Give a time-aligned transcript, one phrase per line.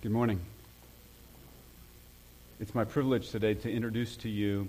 [0.00, 0.38] Good morning.
[2.60, 4.68] It's my privilege today to introduce to you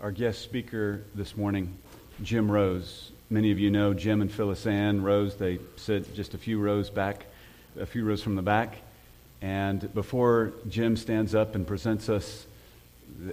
[0.00, 1.76] our guest speaker this morning,
[2.22, 3.10] Jim Rose.
[3.28, 5.34] Many of you know Jim and Phyllis Ann Rose.
[5.34, 7.26] They sit just a few rows back,
[7.76, 8.76] a few rows from the back.
[9.40, 12.46] And before Jim stands up and presents us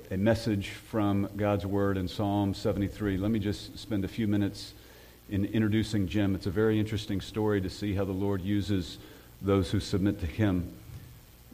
[0.09, 4.73] a message from God's Word in Psalm 73, let me just spend a few minutes
[5.29, 6.33] in introducing Jim.
[6.33, 8.97] It's a very interesting story to see how the Lord uses
[9.43, 10.73] those who submit to Him.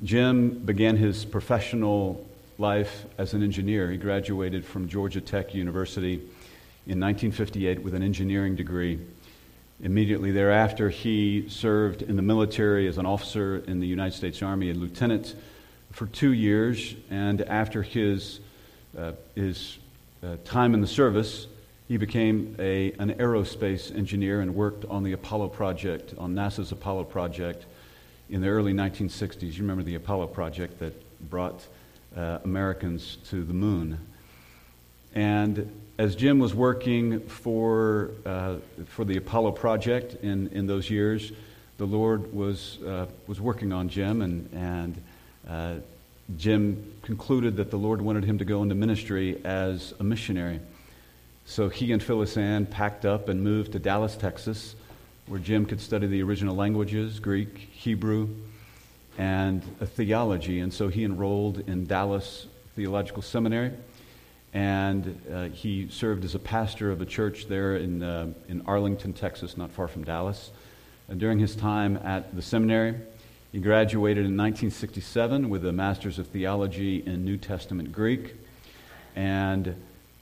[0.04, 2.26] Jim began his professional
[2.58, 3.90] life as an engineer.
[3.90, 6.16] He graduated from Georgia Tech University
[6.86, 9.00] in 1958 with an engineering degree.
[9.82, 14.70] Immediately thereafter, he served in the military as an officer in the United States Army,
[14.70, 15.36] a lieutenant,
[15.92, 16.96] for two years.
[17.10, 18.42] And after his,
[18.98, 19.78] uh, his
[20.22, 21.48] uh, time in the service,
[21.88, 27.06] he became a, an aerospace engineer and worked on the Apollo project, on NASA's Apollo
[27.06, 27.66] project
[28.30, 29.54] in the early 1960s.
[29.54, 30.94] You remember the Apollo project that
[31.30, 31.66] brought
[32.16, 34.00] uh, Americans to the moon.
[35.14, 38.56] And as Jim was working for, uh,
[38.88, 41.32] for the Apollo project in, in those years,
[41.78, 45.02] the Lord was, uh, was working on Jim, and, and
[45.48, 45.76] uh,
[46.38, 50.60] Jim concluded that the Lord wanted him to go into ministry as a missionary.
[51.46, 54.76] So he and Phyllis Ann packed up and moved to Dallas, Texas
[55.28, 58.30] where Jim could study the original languages Greek, Hebrew,
[59.18, 60.60] and theology.
[60.60, 63.72] And so he enrolled in Dallas Theological Seminary.
[64.54, 69.14] And uh, he served as a pastor of a church there in, uh, in Arlington,
[69.14, 70.52] Texas, not far from Dallas.
[71.10, 72.96] And during his time at the seminary,
[73.52, 78.36] he graduated in 1967 with a Master's of Theology in New Testament Greek.
[79.16, 79.76] And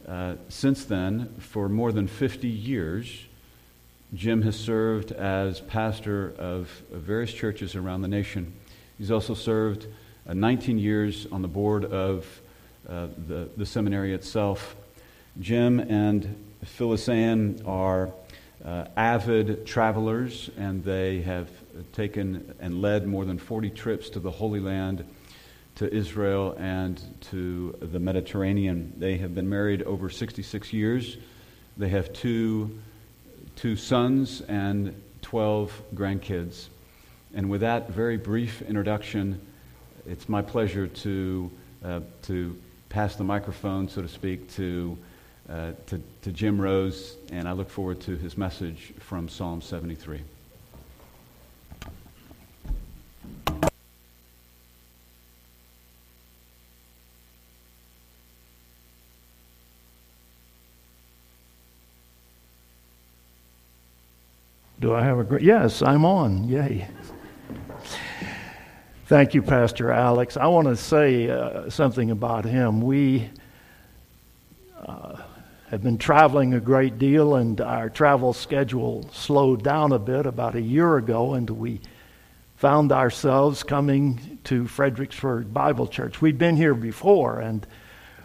[0.08, 3.26] uh, since then, for more than 50 years,
[4.14, 8.54] Jim has served as pastor of, various churches around the nation.
[8.98, 9.88] He's also served
[10.28, 12.42] uh, 19 years on the board of
[12.88, 14.76] uh, the, the seminary itself.
[15.40, 18.12] Jim and Phyllis Ann are
[18.64, 21.50] uh, avid travelers, and they have
[21.92, 25.06] taken and led more than 40 trips to the Holy Land,
[25.76, 27.02] to Israel, and
[27.32, 28.94] to the Mediterranean.
[28.96, 31.18] They have been married over 66 years.
[31.78, 32.80] They have two
[33.56, 36.68] two sons and 12 grandkids.
[37.34, 39.42] And with that very brief introduction,
[40.06, 41.52] it's my pleasure to,
[41.84, 42.58] uh, to
[42.90, 44.98] pass the microphone, so to speak, to,
[45.50, 50.22] uh, to, to Jim Rose, and I look forward to his message from Psalm 73.
[64.84, 65.44] Do I have a great?
[65.44, 66.44] Yes, I'm on.
[66.44, 66.86] Yay.
[69.06, 70.36] Thank you, Pastor Alex.
[70.36, 72.82] I want to say uh, something about him.
[72.82, 73.30] We
[74.78, 75.22] uh,
[75.70, 80.56] have been traveling a great deal, and our travel schedule slowed down a bit about
[80.56, 81.80] a year ago, and we
[82.58, 86.22] found ourselves coming to Fredericksburg Bible Church.
[86.22, 87.66] We'd been here before, and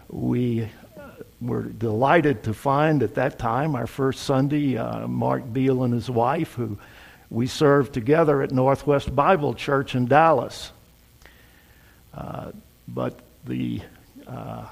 [0.09, 0.69] we
[1.41, 6.11] we're delighted to find at that time, our first Sunday, uh, Mark Beal and his
[6.11, 6.79] wife, who
[7.31, 10.73] we served together at Northwest Bible Church in Dallas.
[12.13, 12.51] Uh,
[12.89, 13.81] but the
[14.27, 14.65] uh,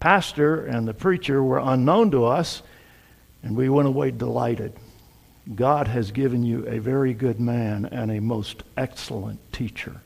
[0.00, 2.62] pastor and the preacher were unknown to us,
[3.42, 4.72] and we went away delighted.
[5.54, 10.00] God has given you a very good man and a most excellent teacher.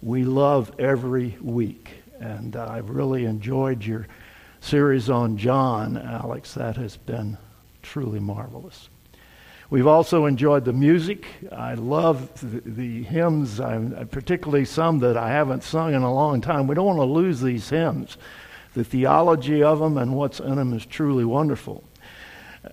[0.00, 1.90] We love every week,
[2.20, 4.06] and I've really enjoyed your
[4.62, 6.54] series on John, Alex.
[6.54, 7.36] That has been
[7.82, 8.88] truly marvelous.
[9.70, 11.26] We've also enjoyed the music.
[11.50, 16.40] I love the, the hymns, I, particularly some that I haven't sung in a long
[16.40, 16.68] time.
[16.68, 18.16] We don't want to lose these hymns.
[18.74, 21.82] The theology of them and what's in them is truly wonderful.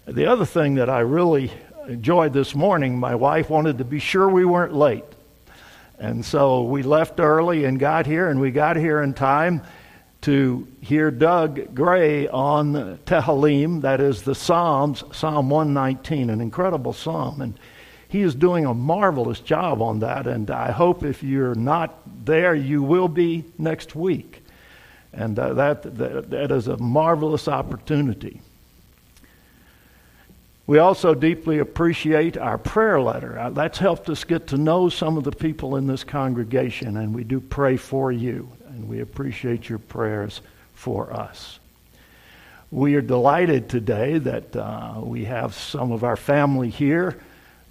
[0.05, 1.51] The other thing that I really
[1.87, 5.05] enjoyed this morning, my wife wanted to be sure we weren't late.
[5.97, 9.63] And so we left early and got here, and we got here in time
[10.21, 17.41] to hear Doug Gray on Tehillim, that is the Psalms, Psalm 119, an incredible psalm.
[17.41, 17.57] And
[18.09, 20.27] he is doing a marvelous job on that.
[20.27, 24.43] And I hope if you're not there, you will be next week.
[25.13, 25.55] And that,
[25.97, 28.41] that, that is a marvelous opportunity.
[30.67, 33.39] We also deeply appreciate our prayer letter.
[33.39, 37.15] Uh, that's helped us get to know some of the people in this congregation, and
[37.15, 40.39] we do pray for you and we appreciate your prayers
[40.73, 41.59] for us.
[42.71, 47.19] We are delighted today that uh, we have some of our family here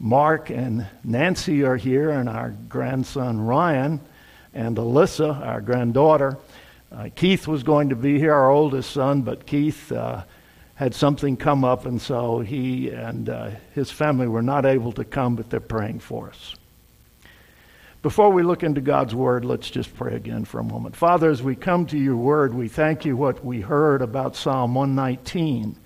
[0.01, 4.01] Mark and Nancy are here, and our grandson Ryan,
[4.55, 6.39] and Alyssa, our granddaughter.
[6.93, 10.23] Uh, Keith was going to be here, our oldest son, but Keith uh,
[10.77, 15.05] had something come up, and so he and uh, his family were not able to
[15.05, 16.55] come, but they're praying for us.
[18.01, 20.95] Before we look into God's Word, let's just pray again for a moment.
[20.95, 24.73] Father, as we come to your Word, we thank you what we heard about Psalm
[24.77, 25.77] 119,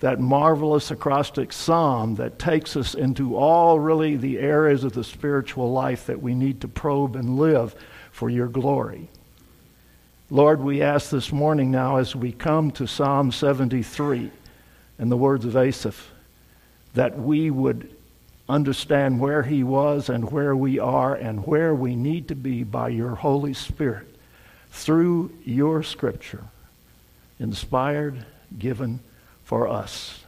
[0.00, 5.70] that marvelous acrostic psalm that takes us into all really the areas of the spiritual
[5.70, 7.74] life that we need to probe and live
[8.10, 9.10] for your glory.
[10.30, 14.30] Lord, we ask this morning now as we come to Psalm 73
[14.98, 16.10] and the words of Asaph
[16.94, 17.93] that we would
[18.48, 22.88] understand where he was and where we are and where we need to be by
[22.88, 24.06] your Holy Spirit
[24.70, 26.44] through your scripture,
[27.38, 28.26] inspired,
[28.58, 29.00] given
[29.44, 30.24] for us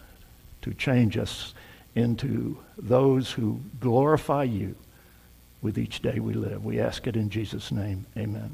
[0.63, 1.53] to change us
[1.95, 4.75] into those who glorify you
[5.63, 6.65] with each day we live.
[6.65, 8.07] We ask it in Jesus' name.
[8.17, 8.51] Amen.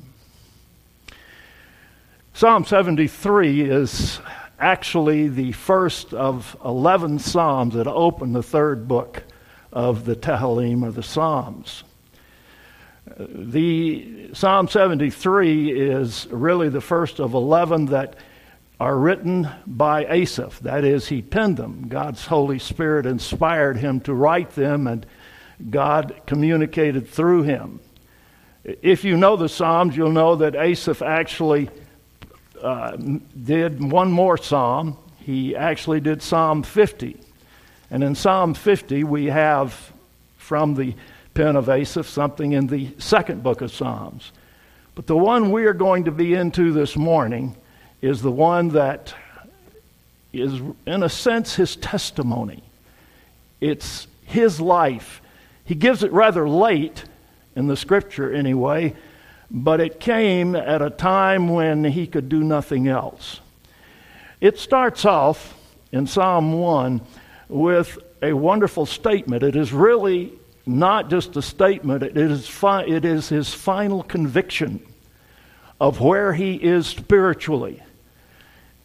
[2.34, 4.20] Psalm 73 is
[4.58, 9.24] actually the first of 11 Psalms that open the third book
[9.72, 11.84] of the Tehillim or the Psalms.
[13.18, 18.16] The Psalm 73 is really the first of 11 that
[18.78, 20.60] are written by Asaph.
[20.60, 21.88] That is, he penned them.
[21.88, 25.06] God's Holy Spirit inspired him to write them, and
[25.70, 27.80] God communicated through him.
[28.64, 31.68] If you know the Psalms, you'll know that Asaph actually
[32.62, 34.96] uh, did one more psalm.
[35.18, 37.18] He actually did Psalm 50.
[37.92, 39.92] And in Psalm 50, we have
[40.38, 40.94] from the
[41.34, 44.32] pen of Asaph something in the second book of Psalms.
[44.94, 47.54] But the one we are going to be into this morning
[48.00, 49.14] is the one that
[50.32, 52.62] is, in a sense, his testimony.
[53.60, 55.20] It's his life.
[55.66, 57.04] He gives it rather late
[57.54, 58.94] in the scripture, anyway,
[59.50, 63.40] but it came at a time when he could do nothing else.
[64.40, 65.54] It starts off
[65.92, 67.02] in Psalm 1
[67.52, 69.42] with a wonderful statement.
[69.42, 70.32] It is really
[70.64, 74.80] not just a statement, it is, fi- it is his final conviction
[75.80, 77.82] of where he is spiritually.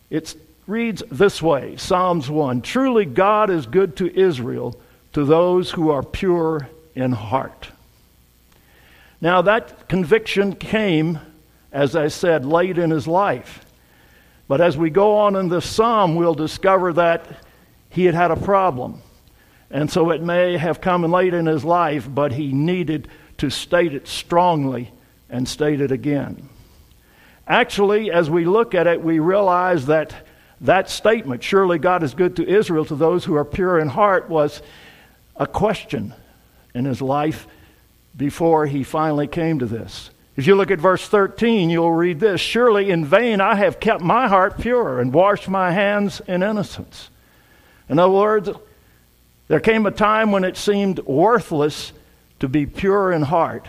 [0.10, 0.36] It
[0.66, 4.76] reads this way Psalms 1 Truly God is good to Israel,
[5.14, 7.70] to those who are pure in heart.
[9.22, 11.20] Now, that conviction came,
[11.72, 13.66] as I said, late in his life.
[14.48, 17.26] But as we go on in this psalm, we'll discover that
[17.90, 19.02] he had had a problem.
[19.70, 23.08] And so it may have come late in his life, but he needed
[23.38, 24.92] to state it strongly
[25.30, 26.50] and state it again.
[27.48, 30.14] Actually, as we look at it, we realize that
[30.62, 34.30] that statement, surely God is good to Israel, to those who are pure in heart,
[34.30, 34.62] was
[35.36, 36.14] a question
[36.74, 37.48] in his life
[38.16, 40.10] before he finally came to this.
[40.36, 44.02] If you look at verse 13, you'll read this Surely in vain I have kept
[44.02, 47.10] my heart pure and washed my hands in innocence.
[47.90, 48.50] In other words,
[49.48, 51.94] there came a time when it seemed worthless
[52.40, 53.68] to be pure in heart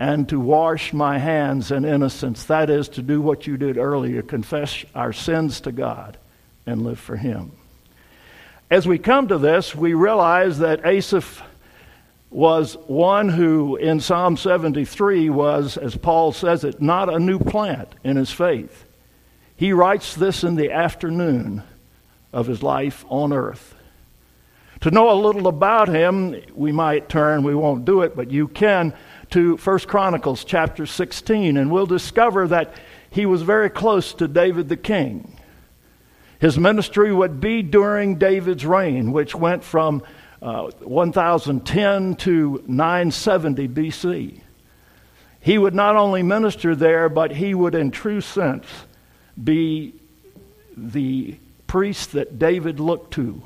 [0.00, 2.44] and to wash my hands in innocence.
[2.44, 6.18] That is, to do what you did earlier confess our sins to God
[6.66, 7.52] and live for Him.
[8.70, 11.42] As we come to this, we realize that Asaph
[12.30, 17.94] was one who, in Psalm 73, was, as Paul says it, not a new plant
[18.02, 18.84] in his faith.
[19.54, 21.62] He writes this in the afternoon
[22.34, 23.74] of his life on earth.
[24.80, 28.48] To know a little about him, we might turn, we won't do it, but you
[28.48, 28.92] can,
[29.30, 32.74] to 1 Chronicles chapter 16, and we'll discover that
[33.08, 35.38] he was very close to David the king.
[36.40, 40.02] His ministry would be during David's reign, which went from
[40.42, 44.40] uh, 1010 to 970 BC.
[45.40, 48.66] He would not only minister there, but he would, in true sense,
[49.42, 49.94] be
[50.76, 51.38] the
[51.74, 53.42] priest that David looked to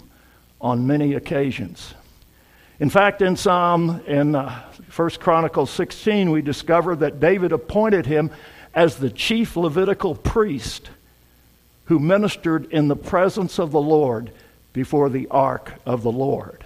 [0.60, 1.94] on many occasions.
[2.78, 8.30] In fact, in Psalm, in uh, 1 Chronicles 16, we discover that David appointed him
[8.74, 10.90] as the chief Levitical priest
[11.86, 14.30] who ministered in the presence of the Lord
[14.74, 16.62] before the ark of the Lord.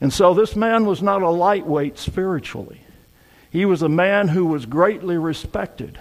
[0.00, 2.80] And so this man was not a lightweight spiritually.
[3.52, 6.00] He was a man who was greatly respected.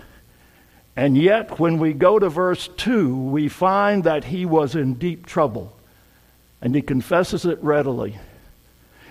[0.97, 5.27] And yet, when we go to verse 2, we find that he was in deep
[5.27, 5.71] trouble.
[6.59, 8.17] And he confesses it readily.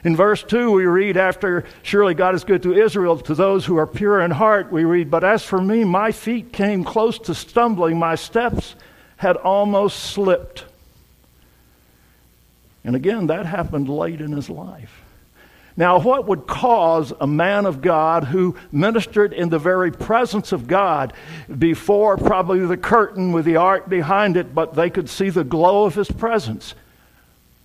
[0.03, 3.77] In verse 2, we read, After surely God is good to Israel, to those who
[3.77, 7.37] are pure in heart, we read, But as for me, my feet came close to
[7.37, 8.75] stumbling, my steps
[9.17, 10.65] had almost slipped.
[12.83, 15.06] And again, that happened late in his life.
[15.77, 20.67] Now, what would cause a man of God who ministered in the very presence of
[20.67, 21.13] God
[21.59, 25.85] before probably the curtain with the ark behind it, but they could see the glow
[25.85, 26.75] of his presence?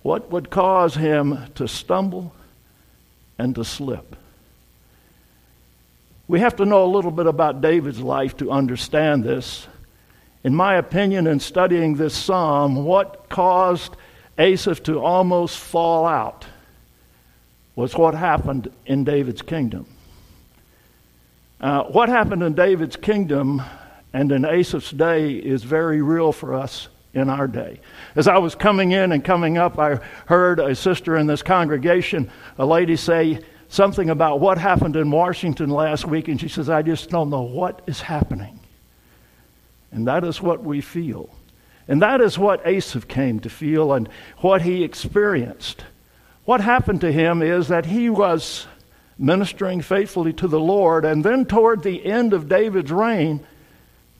[0.02, 2.34] What would cause him to stumble
[3.38, 4.14] and to slip?
[6.28, 9.66] We have to know a little bit about David's life to understand this.
[10.44, 13.96] In my opinion, in studying this psalm, what caused
[14.36, 16.44] Asaph to almost fall out
[17.74, 19.86] was what happened in David's kingdom.
[21.60, 23.62] Uh, what happened in David's kingdom
[24.12, 27.80] and in Asaph's day is very real for us in our day.
[28.16, 32.30] As I was coming in and coming up, I heard a sister in this congregation,
[32.58, 36.82] a lady say something about what happened in Washington last week, and she says, I
[36.82, 38.60] just don't know what is happening.
[39.92, 41.34] And that is what we feel.
[41.88, 45.84] And that is what Asaph came to feel and what he experienced.
[46.44, 48.66] What happened to him is that he was
[49.18, 53.46] ministering faithfully to the Lord, and then toward the end of David's reign,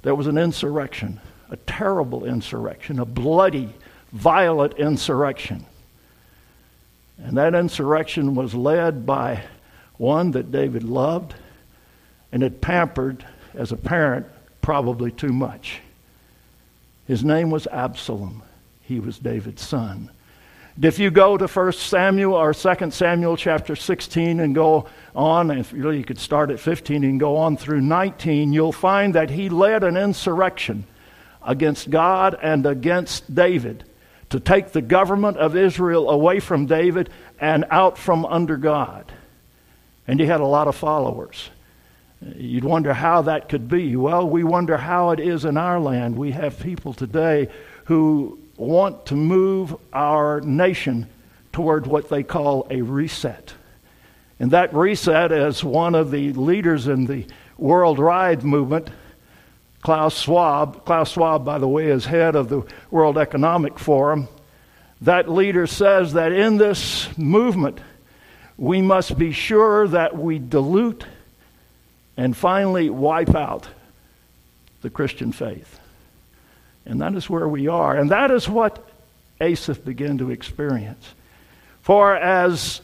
[0.03, 3.75] there was an insurrection, a terrible insurrection, a bloody,
[4.13, 5.67] violent insurrection.
[7.19, 9.43] And that insurrection was led by
[9.97, 11.35] one that David loved
[12.31, 13.25] and had pampered
[13.55, 14.27] as a parent
[14.61, 15.81] probably too much.
[17.07, 18.43] His name was Absalom.
[18.83, 20.11] He was David's son.
[20.81, 25.71] If you go to 1 Samuel or 2 Samuel chapter 16 and go on, if
[25.73, 29.51] really you could start at 15 and go on through 19, you'll find that he
[29.51, 30.85] led an insurrection
[31.43, 33.85] against God and against David
[34.31, 39.13] to take the government of Israel away from David and out from under God.
[40.09, 41.51] And he had a lot of followers.
[42.37, 43.95] You'd wonder how that could be.
[43.95, 46.17] Well, we wonder how it is in our land.
[46.17, 47.49] We have people today
[47.85, 51.09] who want to move our nation
[51.53, 53.55] toward what they call a reset.
[54.39, 57.27] And that reset, as one of the leaders in the
[57.59, 58.91] World Ride movement,
[59.83, 64.29] Klaus Schwab, Klaus Schwab, by the way, is head of the World Economic Forum,
[65.01, 67.81] that leader says that in this movement,
[68.57, 71.05] we must be sure that we dilute
[72.17, 73.69] and finally wipe out
[74.83, 75.81] the Christian faith.
[76.85, 77.97] And that is where we are.
[77.97, 78.89] And that is what
[79.41, 81.15] Asaph began to experience.
[81.81, 82.81] For as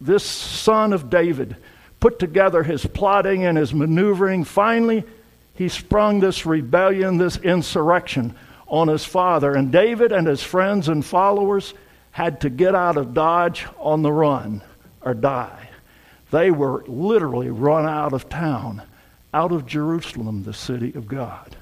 [0.00, 1.56] this son of David
[2.00, 5.04] put together his plotting and his maneuvering, finally
[5.54, 8.34] he sprung this rebellion, this insurrection
[8.68, 9.54] on his father.
[9.54, 11.74] And David and his friends and followers
[12.12, 14.62] had to get out of Dodge on the run
[15.02, 15.68] or die.
[16.30, 18.82] They were literally run out of town,
[19.32, 21.56] out of Jerusalem, the city of God.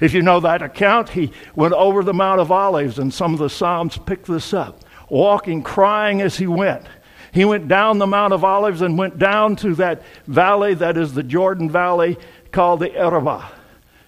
[0.00, 3.38] If you know that account, he went over the Mount of Olives, and some of
[3.38, 6.84] the Psalms pick this up, walking, crying as he went.
[7.32, 11.14] He went down the Mount of Olives and went down to that valley that is
[11.14, 12.18] the Jordan Valley
[12.52, 13.50] called the Arabah.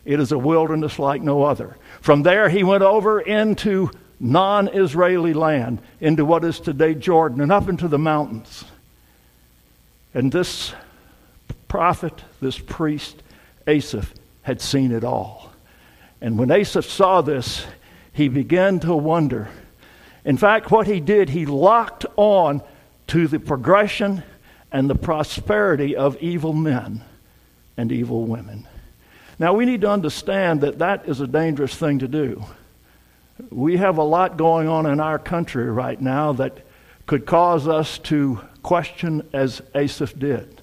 [0.05, 1.77] It is a wilderness like no other.
[2.01, 7.53] From there, he went over into non Israeli land, into what is today Jordan, and
[7.53, 8.65] up into the mountains.
[10.15, 10.73] And this
[11.69, 13.23] prophet, this priest,
[13.67, 15.50] Asaph, had seen it all.
[16.21, 17.65] And when Asaph saw this,
[18.13, 19.49] he began to wonder.
[20.25, 22.63] In fact, what he did, he locked on
[23.09, 24.23] to the progression
[24.71, 27.03] and the prosperity of evil men
[27.77, 28.69] and evil women.
[29.39, 32.45] Now, we need to understand that that is a dangerous thing to do.
[33.49, 36.59] We have a lot going on in our country right now that
[37.07, 40.60] could cause us to question as Asaph did.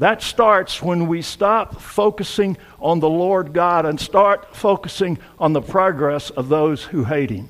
[0.00, 5.60] That starts when we stop focusing on the Lord God and start focusing on the
[5.60, 7.48] progress of those who hate Him.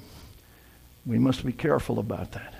[1.06, 2.52] We must be careful about that.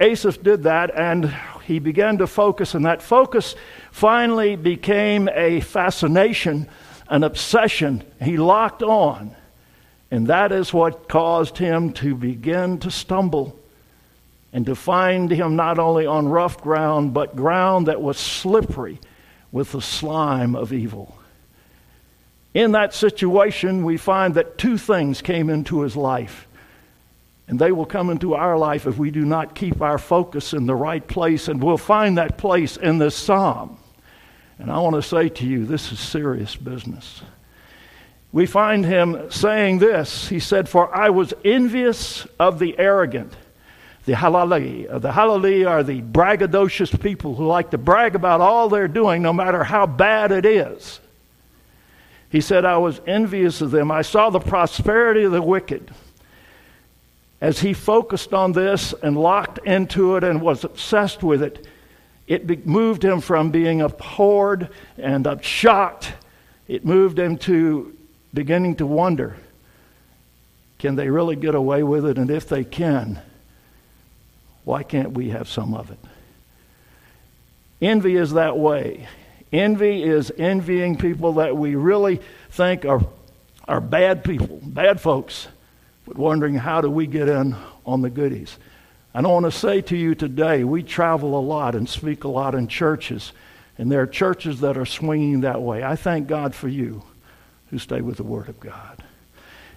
[0.00, 1.30] Asaph did that and
[1.62, 3.54] he began to focus, and that focus
[3.90, 6.66] finally became a fascination,
[7.08, 8.02] an obsession.
[8.18, 9.36] He locked on,
[10.10, 13.61] and that is what caused him to begin to stumble
[14.52, 19.00] and to find him not only on rough ground, but ground that was slippery
[19.50, 21.16] with the slime of evil.
[22.54, 26.46] In that situation, we find that two things came into his life.
[27.48, 30.66] And they will come into our life if we do not keep our focus in
[30.66, 31.48] the right place.
[31.48, 33.78] And we'll find that place in this psalm.
[34.58, 37.22] And I want to say to you, this is serious business.
[38.32, 40.28] We find him saying this.
[40.28, 43.34] He said, For I was envious of the arrogant
[44.04, 44.90] the halali.
[44.90, 49.22] Uh, the halali are the braggadocious people who like to brag about all they're doing,
[49.22, 51.00] no matter how bad it is.
[52.30, 53.90] He said, I was envious of them.
[53.90, 55.92] I saw the prosperity of the wicked.
[57.40, 61.66] as he focused on this and locked into it and was obsessed with it,
[62.28, 66.12] it moved him from being abhorred and shocked.
[66.68, 67.96] It moved him to
[68.32, 69.36] beginning to wonder
[70.78, 72.18] can they really get away with it?
[72.18, 73.22] And if they can,
[74.64, 75.98] why can't we have some of it?
[77.80, 79.08] Envy is that way.
[79.52, 83.04] Envy is envying people that we really think are,
[83.66, 85.48] are bad people, bad folks,
[86.06, 88.56] but wondering how do we get in on the goodies.
[89.14, 92.28] And I want to say to you today, we travel a lot and speak a
[92.28, 93.32] lot in churches,
[93.76, 95.82] and there are churches that are swinging that way.
[95.82, 97.02] I thank God for you
[97.70, 99.01] who stay with the Word of God.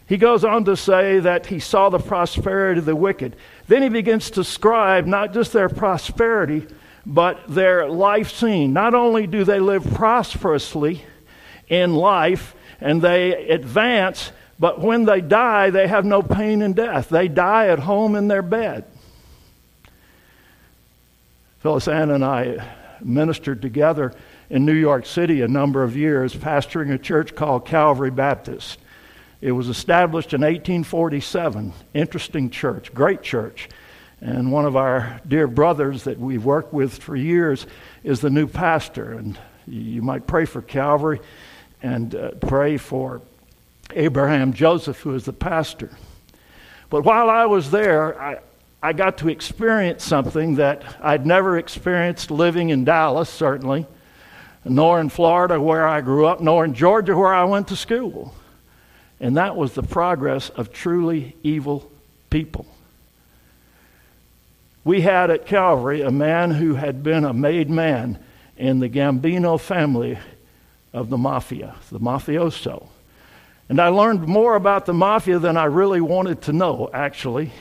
[0.08, 3.36] He goes on to say that he saw the prosperity of the wicked.
[3.68, 6.68] Then he begins to describe not just their prosperity,
[7.06, 8.74] but their life scene.
[8.74, 11.04] Not only do they live prosperously
[11.68, 17.10] in life and they advance, but when they die, they have no pain in death.
[17.10, 18.86] They die at home in their bed.
[21.60, 22.64] Phyllis Ann and I
[23.02, 24.14] ministered together
[24.52, 28.80] in New York City a number of years, pastoring a church called Calvary Baptist.
[29.46, 31.72] It was established in 1847.
[31.94, 33.70] Interesting church, great church.
[34.20, 37.68] And one of our dear brothers that we've worked with for years
[38.04, 39.12] is the new pastor.
[39.14, 39.38] And
[39.68, 41.22] you might pray for Calvary
[41.84, 43.22] and uh, pray for
[43.92, 45.92] Abraham Joseph, who is the pastor.
[46.90, 48.40] But while I was there, I,
[48.82, 53.86] I got to experience something that I'd never experienced living in Dallas, certainly,
[54.64, 58.34] nor in Florida, where I grew up, nor in Georgia, where I went to school.
[59.26, 61.92] And that was the progress of truly evil
[62.30, 62.68] people.
[64.84, 68.20] We had at Calvary a man who had been a made man
[68.56, 70.20] in the Gambino family
[70.94, 72.88] of the mafia, the mafioso.
[73.68, 77.52] And I learned more about the mafia than I really wanted to know, actually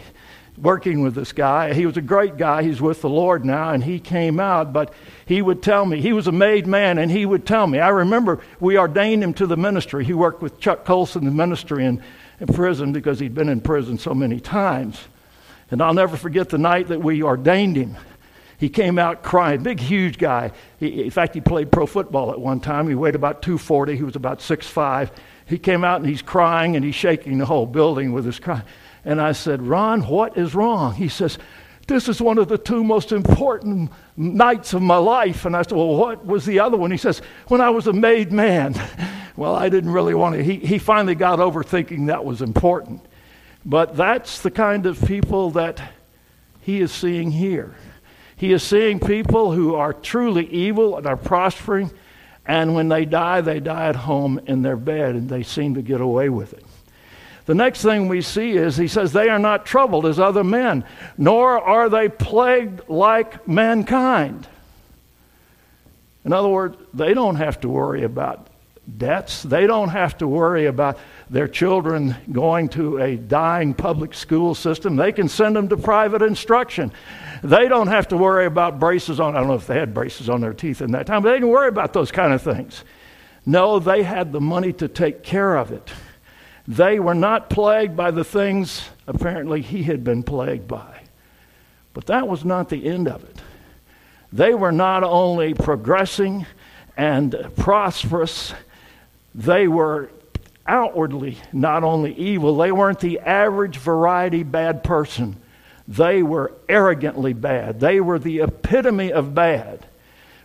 [0.56, 1.74] working with this guy.
[1.74, 2.62] He was a great guy.
[2.62, 4.92] He's with the Lord now, and he came out, but
[5.26, 7.80] he would tell me, he was a made man, and he would tell me.
[7.80, 10.04] I remember we ordained him to the ministry.
[10.04, 12.02] He worked with Chuck Colson, the ministry in,
[12.40, 15.00] in prison, because he'd been in prison so many times.
[15.70, 17.96] And I'll never forget the night that we ordained him.
[18.56, 20.52] He came out crying, big, huge guy.
[20.78, 22.88] He, in fact, he played pro football at one time.
[22.88, 23.96] He weighed about 240.
[23.96, 25.10] He was about 6'5.
[25.46, 28.62] He came out and he's crying and he's shaking the whole building with his cry.
[29.04, 30.94] And I said, Ron, what is wrong?
[30.94, 31.38] He says,
[31.86, 35.44] This is one of the two most important nights of my life.
[35.44, 36.90] And I said, Well, what was the other one?
[36.90, 38.74] He says, When I was a made man.
[39.36, 40.42] well, I didn't really want to.
[40.42, 43.04] He, he finally got over thinking that was important.
[43.64, 45.80] But that's the kind of people that
[46.60, 47.74] he is seeing here.
[48.36, 51.90] He is seeing people who are truly evil and are prospering,
[52.46, 55.82] and when they die, they die at home in their bed, and they seem to
[55.82, 56.64] get away with it.
[57.46, 60.84] The next thing we see is he says, They are not troubled as other men,
[61.18, 64.48] nor are they plagued like mankind.
[66.24, 68.48] In other words, they don't have to worry about
[68.96, 69.42] debts.
[69.42, 74.96] They don't have to worry about their children going to a dying public school system.
[74.96, 76.92] They can send them to private instruction.
[77.42, 80.28] They don't have to worry about braces on, I don't know if they had braces
[80.28, 82.84] on their teeth in that time, but they didn't worry about those kind of things.
[83.46, 85.90] No, they had the money to take care of it.
[86.66, 91.02] They were not plagued by the things apparently he had been plagued by.
[91.92, 93.40] But that was not the end of it.
[94.32, 96.46] They were not only progressing
[96.96, 98.54] and prosperous,
[99.34, 100.10] they were
[100.66, 105.36] outwardly not only evil, they weren't the average variety bad person.
[105.86, 107.78] They were arrogantly bad.
[107.78, 109.86] They were the epitome of bad.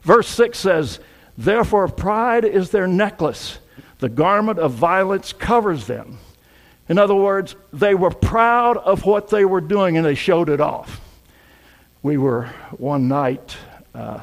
[0.02, 1.00] Verse 6 says,
[1.38, 3.60] Therefore, pride is their necklace
[4.00, 6.18] the garment of violence covers them.
[6.88, 10.60] In other words, they were proud of what they were doing and they showed it
[10.60, 11.02] off.
[12.02, 12.46] We were
[12.78, 13.58] one night
[13.94, 14.22] uh,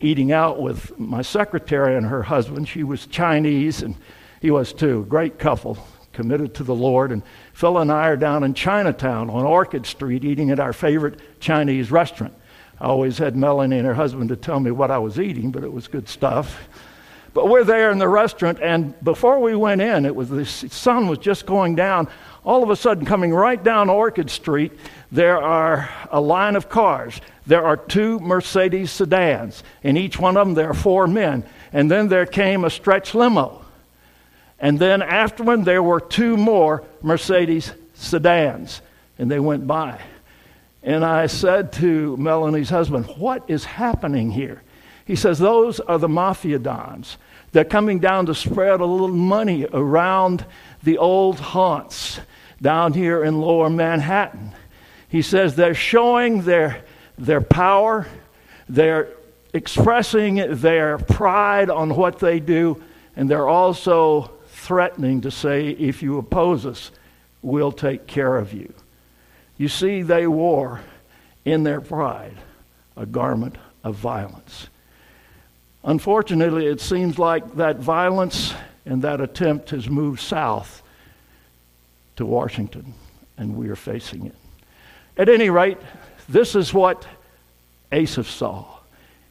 [0.00, 2.68] eating out with my secretary and her husband.
[2.68, 3.96] She was Chinese and
[4.40, 5.06] he was too.
[5.08, 5.78] Great couple,
[6.12, 7.10] committed to the Lord.
[7.10, 7.22] And
[7.54, 11.90] Phil and I are down in Chinatown on Orchard Street eating at our favorite Chinese
[11.90, 12.34] restaurant.
[12.80, 15.64] I always had Melanie and her husband to tell me what I was eating, but
[15.64, 16.68] it was good stuff.
[17.34, 21.08] But we're there in the restaurant, and before we went in, it was the sun
[21.08, 22.08] was just going down.
[22.44, 24.72] All of a sudden, coming right down Orchard Street,
[25.12, 27.20] there are a line of cars.
[27.46, 29.62] There are two Mercedes sedans.
[29.82, 31.44] In each one of them, there are four men.
[31.72, 33.64] And then there came a stretch limo.
[34.58, 38.80] And then after afterward, there were two more Mercedes sedans.
[39.18, 40.00] And they went by.
[40.82, 44.62] And I said to Melanie's husband, What is happening here?
[45.08, 47.16] He says, Those are the mafia dons.
[47.52, 50.44] They're coming down to spread a little money around
[50.82, 52.20] the old haunts.
[52.60, 54.52] down here in lower Manhattan.
[55.08, 56.82] He says they're showing their,
[57.16, 58.08] their power,
[58.68, 59.08] they're
[59.54, 62.82] expressing their pride on what they do,
[63.16, 66.90] and they're also threatening to say, if you oppose us,
[67.40, 68.74] we'll take care of you.
[69.56, 70.80] You see, they wore
[71.44, 72.36] in their pride
[72.96, 74.68] a garment of violence.
[75.88, 78.52] Unfortunately, it seems like that violence
[78.84, 80.82] and that attempt has moved south
[82.16, 82.92] to Washington,
[83.38, 84.34] and we are facing it.
[85.16, 85.78] At any rate,
[86.28, 87.06] this is what
[87.90, 88.66] Asaph saw.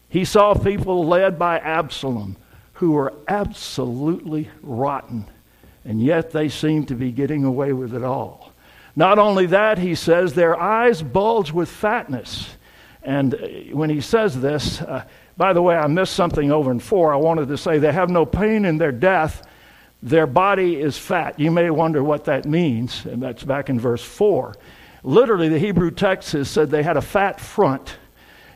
[0.10, 2.38] He saw people led by Absalom
[2.74, 5.28] who were absolutely rotten,
[5.86, 8.52] and yet they seemed to be getting away with it all.
[8.96, 12.50] Not only that, he says, their eyes bulge with fatness.
[13.04, 15.04] And uh, when he says this, uh,
[15.38, 17.14] by the way, I missed something over in four.
[17.14, 19.48] I wanted to say they have no pain in their death,
[20.02, 21.40] their body is fat.
[21.40, 24.56] You may wonder what that means, and that's back in verse 4.
[25.04, 27.98] Literally, the Hebrew text has said they had a fat front.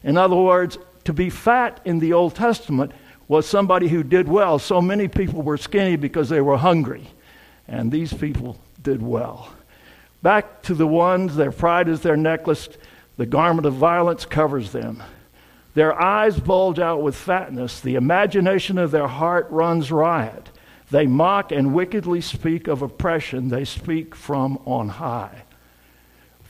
[0.04, 2.92] In other words, to be fat in the Old Testament
[3.28, 4.60] was somebody who did well.
[4.60, 7.08] So many people were skinny because they were hungry,
[7.68, 9.50] and these people did well.
[10.22, 12.70] Back to the ones, their pride is their necklace,
[13.18, 15.02] the garment of violence covers them.
[15.74, 20.50] Their eyes bulge out with fatness, the imagination of their heart runs riot.
[20.90, 23.48] They mock and wickedly speak of oppression.
[23.48, 25.44] They speak from on high.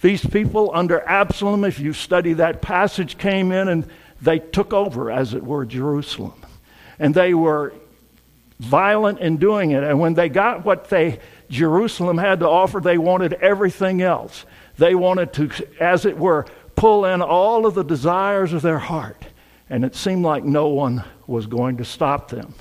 [0.02, 3.88] These people under Absalom, if you study that passage, came in and
[4.20, 6.44] they took over, as it were, Jerusalem.
[6.98, 7.74] And they were
[8.60, 9.84] violent in doing it.
[9.84, 11.20] And when they got what they
[11.52, 14.46] Jerusalem had to offer, they wanted everything else.
[14.78, 16.46] They wanted to, as it were,
[16.82, 19.24] pull in all of the desires of their heart.
[19.70, 22.56] And it seemed like no one was going to stop them.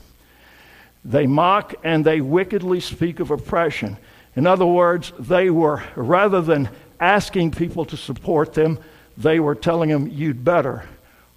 [1.06, 3.96] They mock and they wickedly speak of oppression.
[4.36, 6.68] In other words, they were, rather than
[7.00, 8.78] asking people to support them,
[9.16, 10.86] they were telling them, you'd better,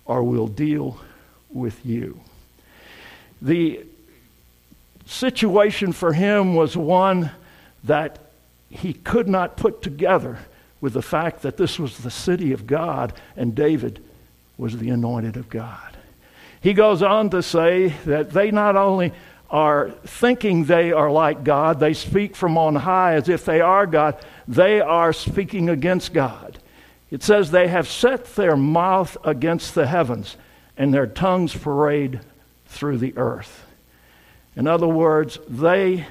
[0.03, 0.99] or we'll deal
[1.51, 2.19] with you.
[3.41, 3.85] The
[5.05, 7.31] situation for him was one
[7.85, 8.19] that
[8.69, 10.37] he could not put together
[10.83, 14.03] with the fact that this was the city of God and David
[14.57, 15.95] was the anointed of God.
[16.59, 19.13] He goes on to say that they not only
[19.49, 23.87] are thinking they are like God, they speak from on high as if they are
[23.87, 26.59] God, they are speaking against God.
[27.11, 30.35] It says they have set their mouth against the heavens
[30.75, 32.19] and their tongues parade
[32.65, 33.65] through the earth.
[34.57, 36.07] In other words, they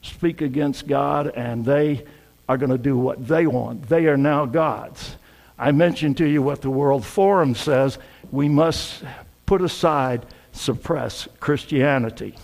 [0.00, 2.04] speak against God and they
[2.48, 3.88] are going to do what they want.
[3.88, 5.16] They are now gods.
[5.58, 7.98] I mentioned to you what the World Forum says
[8.30, 9.02] we must
[9.46, 12.34] put aside, suppress Christianity.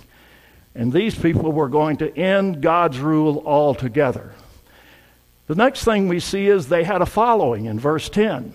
[0.75, 4.33] And these people were going to end God's rule altogether.
[5.47, 8.55] The next thing we see is they had a following in verse 10.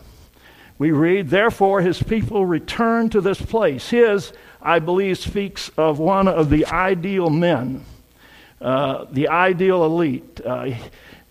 [0.80, 3.90] We read, Therefore his people returned to this place.
[3.90, 4.32] His,
[4.62, 7.84] I believe, speaks of one of the ideal men,
[8.62, 10.42] uh, the ideal elite.
[10.44, 10.72] Uh,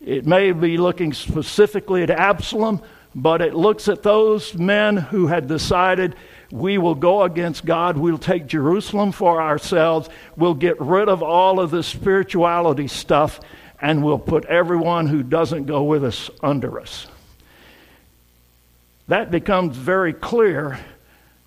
[0.07, 2.81] it may be looking specifically at Absalom,
[3.13, 6.15] but it looks at those men who had decided
[6.53, 7.97] we will go against God.
[7.97, 10.09] We'll take Jerusalem for ourselves.
[10.37, 13.41] We'll get rid of all of the spirituality stuff,
[13.81, 17.09] and we'll put everyone who doesn't go with us under us.
[19.09, 20.79] That becomes very clear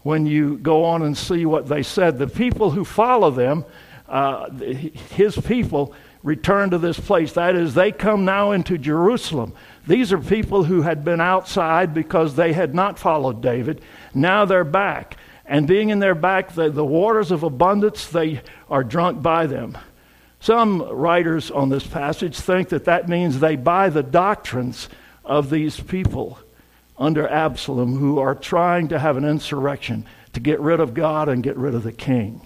[0.01, 2.17] when you go on and see what they said.
[2.17, 3.63] The people who follow them,
[4.09, 5.93] uh, his people,
[6.23, 7.33] return to this place.
[7.33, 9.53] That is, they come now into Jerusalem.
[9.87, 13.81] These are people who had been outside because they had not followed David.
[14.13, 15.17] Now they're back.
[15.45, 19.77] And being in their back, the, the waters of abundance, they are drunk by them.
[20.39, 24.89] Some writers on this passage think that that means they buy the doctrines
[25.25, 26.39] of these people
[26.97, 31.41] under Absalom who are trying to have an insurrection to get rid of God and
[31.41, 32.41] get rid of the king.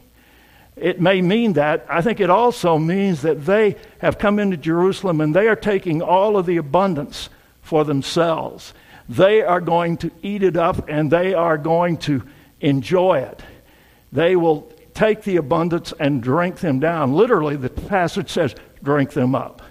[0.75, 1.85] It may mean that.
[1.87, 6.01] I think it also means that they have come into Jerusalem and they are taking
[6.01, 7.29] all of the abundance
[7.61, 8.73] for themselves.
[9.07, 12.23] They are going to eat it up and they are going to
[12.59, 13.41] enjoy it.
[14.11, 17.13] They will take the abundance and drink them down.
[17.13, 19.61] Literally, the passage says, drink them up.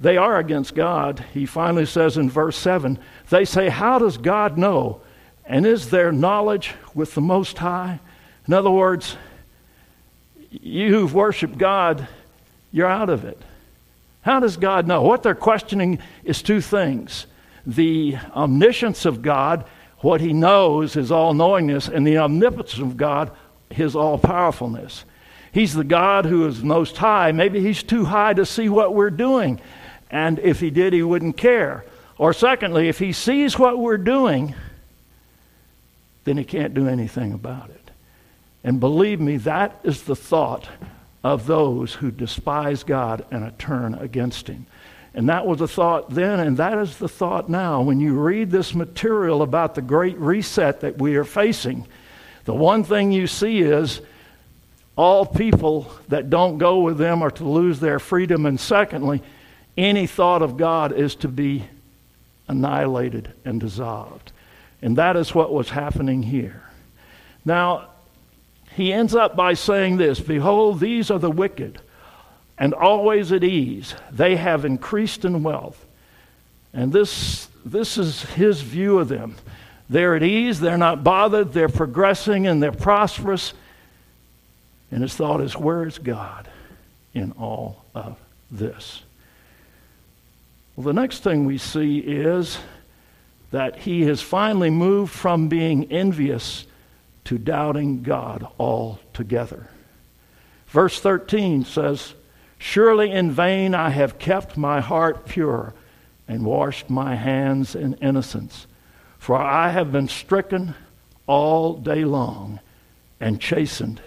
[0.00, 1.24] They are against God.
[1.32, 2.98] He finally says in verse 7
[3.30, 5.00] they say, How does God know?
[5.44, 8.00] And is there knowledge with the Most High?
[8.46, 9.16] In other words,
[10.50, 12.06] you who've worshiped God,
[12.72, 13.40] you're out of it.
[14.22, 15.02] How does God know?
[15.02, 17.26] What they're questioning is two things
[17.64, 19.64] the omniscience of God,
[19.98, 23.30] what he knows, his all knowingness, and the omnipotence of God,
[23.70, 25.04] his all powerfulness.
[25.52, 27.30] He's the God who is most high.
[27.30, 29.60] Maybe he's too high to see what we're doing.
[30.10, 31.84] And if he did, he wouldn't care.
[32.18, 34.54] Or secondly, if he sees what we're doing,
[36.24, 37.81] then he can't do anything about it.
[38.64, 40.68] And believe me, that is the thought
[41.24, 44.66] of those who despise God and turn against him.
[45.14, 47.82] And that was the thought then, and that is the thought now.
[47.82, 51.86] When you read this material about the great reset that we are facing,
[52.44, 54.00] the one thing you see is
[54.96, 58.46] all people that don't go with them are to lose their freedom.
[58.46, 59.22] And secondly,
[59.76, 61.64] any thought of God is to be
[62.48, 64.32] annihilated and dissolved.
[64.80, 66.62] And that is what was happening here.
[67.44, 67.91] Now,
[68.76, 71.80] he ends up by saying this Behold, these are the wicked,
[72.58, 73.94] and always at ease.
[74.10, 75.84] They have increased in wealth.
[76.72, 79.36] And this, this is his view of them.
[79.90, 83.52] They're at ease, they're not bothered, they're progressing, and they're prosperous.
[84.90, 86.48] And his thought is, where is God
[87.12, 88.16] in all of
[88.50, 89.02] this?
[90.76, 92.58] Well, the next thing we see is
[93.50, 96.64] that he has finally moved from being envious
[97.24, 99.68] to doubting God altogether.
[100.66, 102.14] Verse 13 says,
[102.58, 105.74] Surely in vain I have kept my heart pure
[106.28, 108.66] and washed my hands in innocence,
[109.18, 110.74] for I have been stricken
[111.26, 112.60] all day long
[113.20, 114.00] and chastened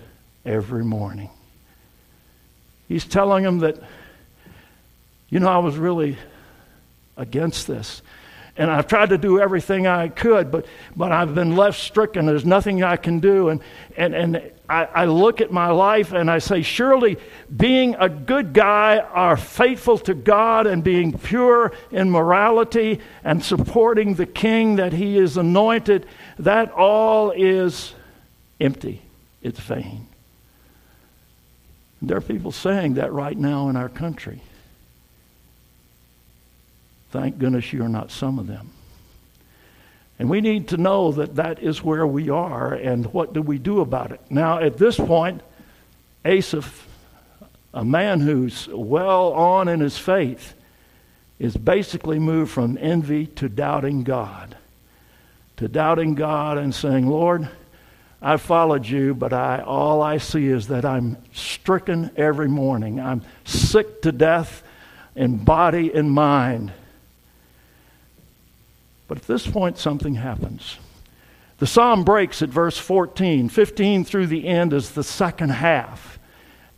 [0.45, 1.29] every morning.
[2.87, 3.77] He's telling him that,
[5.29, 6.17] you know, I was really
[7.17, 8.01] against this.
[8.57, 10.65] And I've tried to do everything I could, but,
[10.95, 12.25] but I've been left stricken.
[12.25, 13.49] There's nothing I can do.
[13.49, 13.61] And,
[13.97, 17.17] and, and I, I look at my life and I say, surely
[17.55, 24.13] being a good guy are faithful to God and being pure in morality and supporting
[24.13, 26.05] the king that he is anointed,
[26.39, 27.93] that all is
[28.61, 29.01] empty.
[29.41, 30.07] It's vain.
[32.01, 34.41] There are people saying that right now in our country.
[37.15, 38.71] Thank goodness you're not some of them.
[40.19, 43.57] And we need to know that that is where we are and what do we
[43.57, 44.19] do about it.
[44.29, 45.41] Now, at this point,
[46.25, 46.85] Asaph,
[47.73, 50.55] a man who's well on in his faith,
[51.39, 54.57] is basically moved from envy to doubting God.
[55.55, 57.47] To doubting God and saying, Lord,
[58.21, 62.99] I followed you, but I, all I see is that I'm stricken every morning.
[62.99, 64.63] I'm sick to death
[65.15, 66.73] in body and mind.
[69.07, 70.77] But at this point, something happens.
[71.57, 73.49] The psalm breaks at verse 14.
[73.49, 76.19] 15 through the end is the second half,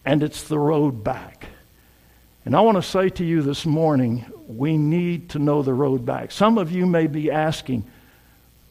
[0.05, 1.47] and it's the road back.
[2.45, 6.05] And I want to say to you this morning, we need to know the road
[6.05, 6.31] back.
[6.31, 7.85] Some of you may be asking,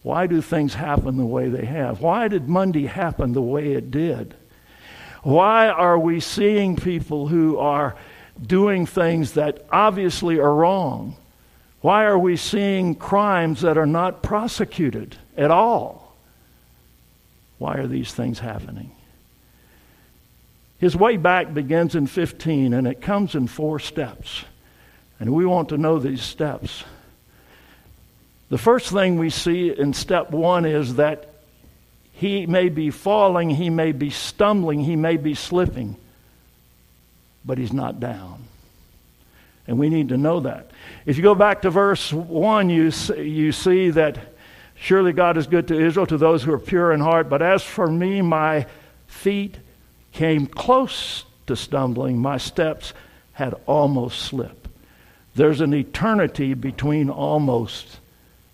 [0.03, 2.01] why do things happen the way they have?
[2.01, 4.35] Why did Monday happen the way it did?
[5.23, 7.97] Why are we seeing people who are
[8.41, 11.17] doing things that obviously are wrong?
[11.87, 16.17] Why are we seeing crimes that are not prosecuted at all?
[17.59, 18.91] Why are these things happening?
[20.81, 24.45] His way back begins in 15 and it comes in four steps.
[25.21, 26.83] And we want to know these steps.
[28.49, 31.35] The first thing we see in step one is that
[32.11, 35.95] he may be falling, he may be stumbling, he may be slipping,
[37.45, 38.43] but he's not down.
[39.69, 40.71] And we need to know that.
[41.07, 44.19] If you go back to verse 1, you, you see that
[44.77, 47.29] surely God is good to Israel, to those who are pure in heart.
[47.29, 48.67] But as for me, my
[49.07, 49.57] feet
[50.13, 52.93] came close to stumbling, my steps
[53.33, 54.69] had almost slipped.
[55.35, 57.99] There's an eternity between almost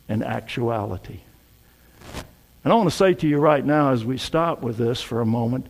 [0.09, 1.21] and actuality.
[2.65, 5.21] And I want to say to you right now, as we stop with this for
[5.21, 5.67] a moment,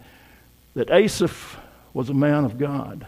[0.74, 1.58] that Asaph
[1.92, 3.06] was a man of God.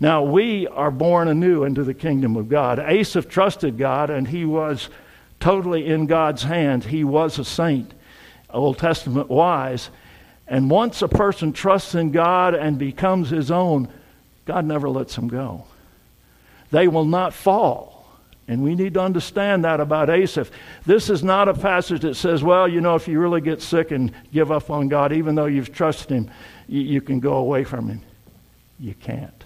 [0.00, 2.78] Now, we are born anew into the kingdom of God.
[2.78, 4.88] Asaph trusted God, and he was
[5.40, 6.86] totally in God's hands.
[6.86, 7.92] He was a saint,
[8.50, 9.90] Old Testament wise.
[10.46, 13.88] And once a person trusts in God and becomes his own,
[14.46, 15.64] God never lets them go.
[16.70, 17.98] They will not fall.
[18.46, 20.50] And we need to understand that about Asaph.
[20.86, 23.90] This is not a passage that says, well, you know, if you really get sick
[23.90, 26.30] and give up on God, even though you've trusted him,
[26.66, 28.00] you, you can go away from him.
[28.80, 29.37] You can't.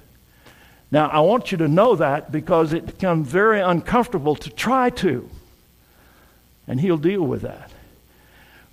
[0.92, 5.28] Now, I want you to know that because it becomes very uncomfortable to try to.
[6.68, 7.70] And he'll deal with that.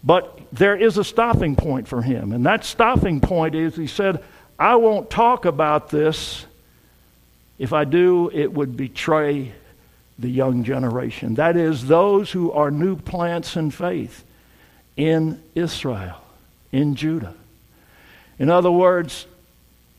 [0.03, 2.33] But there is a stopping point for him.
[2.33, 4.21] And that stopping point is he said,
[4.59, 6.45] I won't talk about this.
[7.57, 9.53] If I do, it would betray
[10.17, 11.35] the young generation.
[11.35, 14.25] That is, those who are new plants in faith
[14.97, 16.21] in Israel,
[16.73, 17.35] in Judah.
[18.37, 19.25] In other words,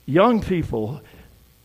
[0.04, 1.00] young people,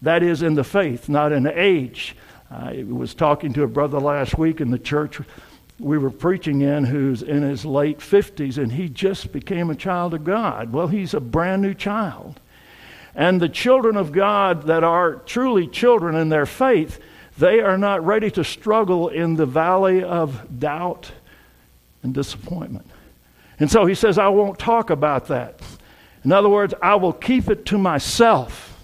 [0.05, 2.15] that is in the faith, not in age.
[2.49, 5.19] I was talking to a brother last week in the church
[5.79, 10.13] we were preaching in who's in his late 50s and he just became a child
[10.13, 10.71] of God.
[10.71, 12.39] Well, he's a brand new child.
[13.13, 16.99] And the children of God that are truly children in their faith,
[17.37, 21.11] they are not ready to struggle in the valley of doubt
[22.03, 22.89] and disappointment.
[23.59, 25.59] And so he says, I won't talk about that.
[26.23, 28.74] In other words, I will keep it to myself.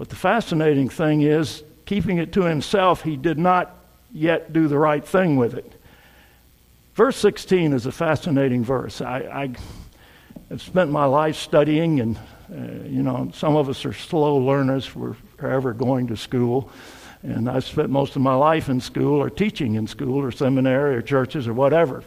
[0.00, 3.76] But the fascinating thing is, keeping it to himself, he did not
[4.10, 5.74] yet do the right thing with it.
[6.94, 9.02] Verse 16 is a fascinating verse.
[9.02, 9.52] I, I
[10.48, 14.96] have spent my life studying, and, uh, you know, some of us are slow learners.
[14.96, 16.70] We're forever going to school.
[17.22, 20.96] And I've spent most of my life in school or teaching in school or seminary
[20.96, 22.02] or churches or whatever.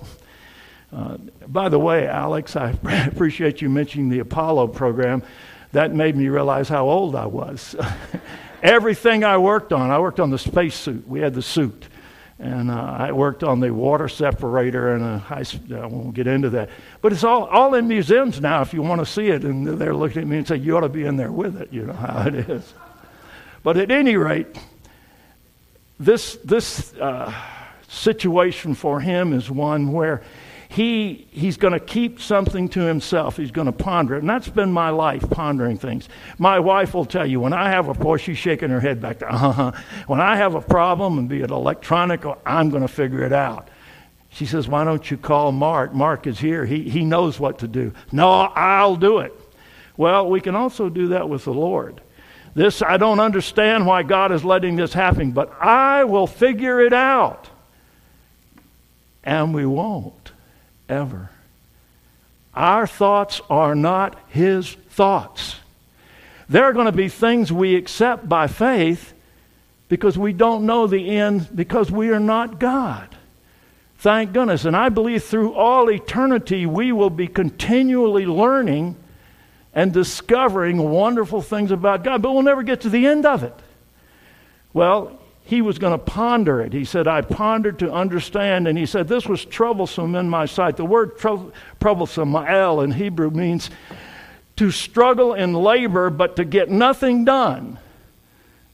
[0.91, 2.71] Uh, by the way, Alex, I
[3.05, 5.21] appreciate you mentioning the Apollo program.
[5.73, 7.75] That made me realize how old I was.
[8.63, 11.07] Everything I worked on, I worked on the spacesuit.
[11.07, 11.87] We had the suit.
[12.39, 15.43] And uh, I worked on the water separator, and uh, I,
[15.75, 16.69] I won't get into that.
[17.01, 19.43] But it's all, all in museums now if you want to see it.
[19.43, 21.73] And they're looking at me and say, You ought to be in there with it.
[21.73, 22.73] You know how it is.
[23.63, 24.47] But at any rate,
[25.99, 27.33] this, this uh,
[27.87, 30.21] situation for him is one where
[30.73, 33.37] he, he's going to keep something to himself.
[33.37, 34.21] He's going to ponder it.
[34.21, 36.09] And that's been my life, pondering things.
[36.39, 39.19] My wife will tell you when I have a boy, she's shaking her head back
[39.19, 39.31] there.
[39.31, 39.71] Uh-huh.
[40.07, 43.69] When I have a problem, and be it electronic, I'm going to figure it out.
[44.31, 45.93] She says, Why don't you call Mark?
[45.93, 46.65] Mark is here.
[46.65, 47.93] He, he knows what to do.
[48.11, 49.39] No, I'll do it.
[49.95, 52.01] Well, we can also do that with the Lord.
[52.55, 56.93] This, I don't understand why God is letting this happen, but I will figure it
[56.93, 57.47] out.
[59.23, 60.22] And we won't
[60.89, 61.29] ever.
[62.53, 65.55] Our thoughts are not His thoughts.
[66.49, 69.13] There are going to be things we accept by faith
[69.89, 73.15] because we don't know the end because we are not God.
[73.97, 74.65] Thank goodness.
[74.65, 78.97] And I believe through all eternity we will be continually learning
[79.73, 83.53] and discovering wonderful things about God, but we'll never get to the end of it.
[84.73, 86.71] Well, he was going to ponder it.
[86.71, 90.77] He said, I pondered to understand, and he said, This was troublesome in my sight.
[90.77, 93.69] The word troublesome, ma'el in Hebrew, means
[94.55, 97.79] to struggle in labor, but to get nothing done.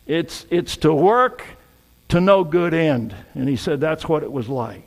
[0.06, 1.44] It's, it's to work
[2.10, 3.16] to no good end.
[3.34, 4.86] And he said, That's what it was like.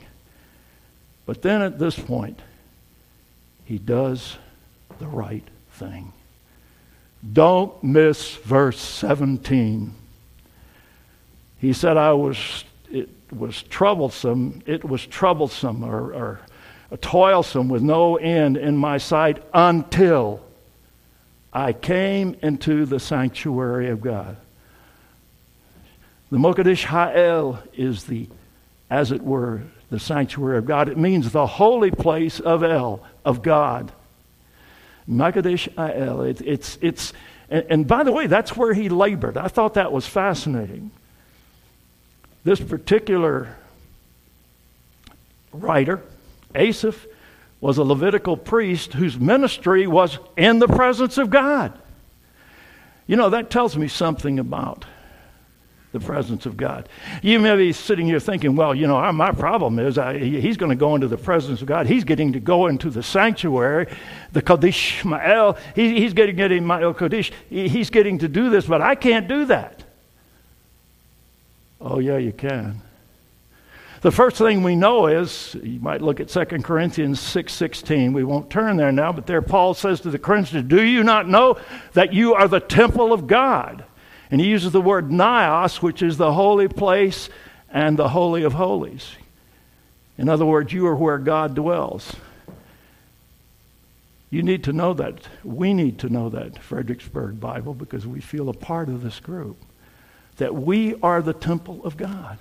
[1.25, 2.39] But then at this point,
[3.65, 4.37] he does
[4.99, 6.13] the right thing.
[7.31, 9.95] Don't miss verse 17.
[11.63, 16.41] He said, I was, it was troublesome, it was troublesome or, or
[16.99, 20.41] toilsome with no end in my sight until
[21.53, 24.35] I came into the sanctuary of God.
[26.31, 28.27] The Mokadesh Ha'el is the,
[28.89, 30.89] as it were, the sanctuary of God.
[30.89, 33.89] It means the holy place of El, of God.
[35.09, 36.23] Mokadesh Ha'el.
[36.23, 37.13] It, it's, it's,
[37.49, 39.37] and, and by the way, that's where he labored.
[39.37, 40.91] I thought that was fascinating.
[42.43, 43.55] This particular
[45.51, 46.01] writer,
[46.55, 47.07] Asaph,
[47.61, 51.77] was a Levitical priest whose ministry was in the presence of God.
[53.07, 54.85] You know, that tells me something about
[55.93, 56.89] the presence of God.
[57.21, 60.71] You may be sitting here thinking, well, you know, my problem is I, he's going
[60.71, 61.85] to go into the presence of God.
[61.85, 63.87] He's getting to go into the sanctuary,
[64.31, 65.57] the Kodesh Ma'el.
[65.75, 67.31] He, he's getting, getting Ma'el Kodesh.
[67.49, 69.82] He, he's getting to do this, but I can't do that.
[71.83, 72.81] Oh, yeah, you can.
[73.99, 78.13] The first thing we know is, you might look at 2 Corinthians 6.16.
[78.13, 81.27] We won't turn there now, but there Paul says to the Corinthians, Do you not
[81.27, 81.57] know
[81.91, 83.83] that you are the temple of God?
[84.31, 87.29] And he uses the word naos, which is the holy place
[87.69, 89.11] and the holy of holies.
[90.17, 92.15] In other words, you are where God dwells.
[94.29, 95.27] You need to know that.
[95.43, 99.57] We need to know that, Fredericksburg Bible, because we feel a part of this group
[100.37, 102.39] that we are the temple of God.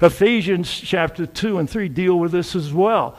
[0.00, 3.18] Ephesians chapter 2 and 3 deal with this as well.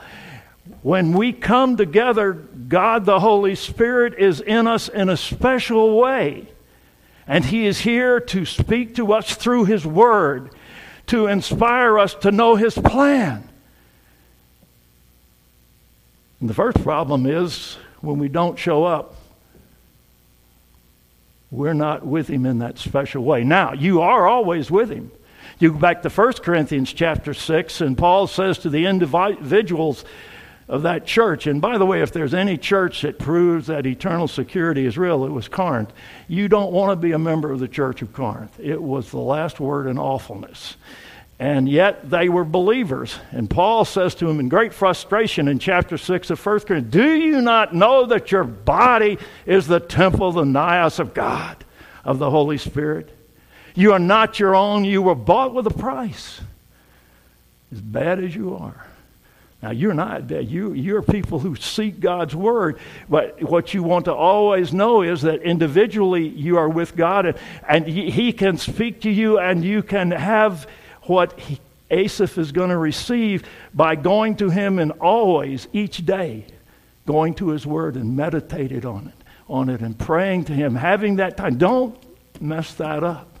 [0.82, 6.46] When we come together, God the Holy Spirit is in us in a special way.
[7.26, 10.50] And He is here to speak to us through His Word,
[11.06, 13.48] to inspire us to know His plan.
[16.40, 19.16] And the first problem is when we don't show up,
[21.50, 23.44] we're not with him in that special way.
[23.44, 25.10] Now, you are always with him.
[25.58, 30.04] You go back to 1 Corinthians chapter 6, and Paul says to the individuals
[30.68, 31.46] of that church.
[31.46, 35.24] And by the way, if there's any church that proves that eternal security is real,
[35.24, 35.92] it was Corinth.
[36.28, 38.60] You don't want to be a member of the church of Corinth.
[38.60, 40.76] It was the last word in awfulness.
[41.40, 43.16] And yet they were believers.
[43.30, 47.14] And Paul says to them in great frustration in chapter 6 of 1 Corinthians Do
[47.14, 51.64] you not know that your body is the temple, the naos of God,
[52.04, 53.14] of the Holy Spirit?
[53.76, 56.40] You are not your own, you were bought with a price.
[57.70, 58.86] As bad as you are.
[59.62, 62.78] Now, you're not, you, you're people who seek God's word,
[63.08, 67.38] but what you want to always know is that individually you are with God and,
[67.68, 70.68] and he, he can speak to you and you can have
[71.08, 71.58] what he,
[71.90, 76.44] Asaph is going to receive by going to him and always, each day,
[77.06, 81.16] going to his word and meditating on it, on it and praying to him, having
[81.16, 81.56] that time.
[81.56, 81.96] Don't
[82.40, 83.38] mess that up.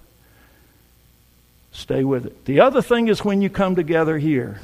[1.72, 2.44] Stay with it.
[2.46, 4.60] The other thing is when you come together here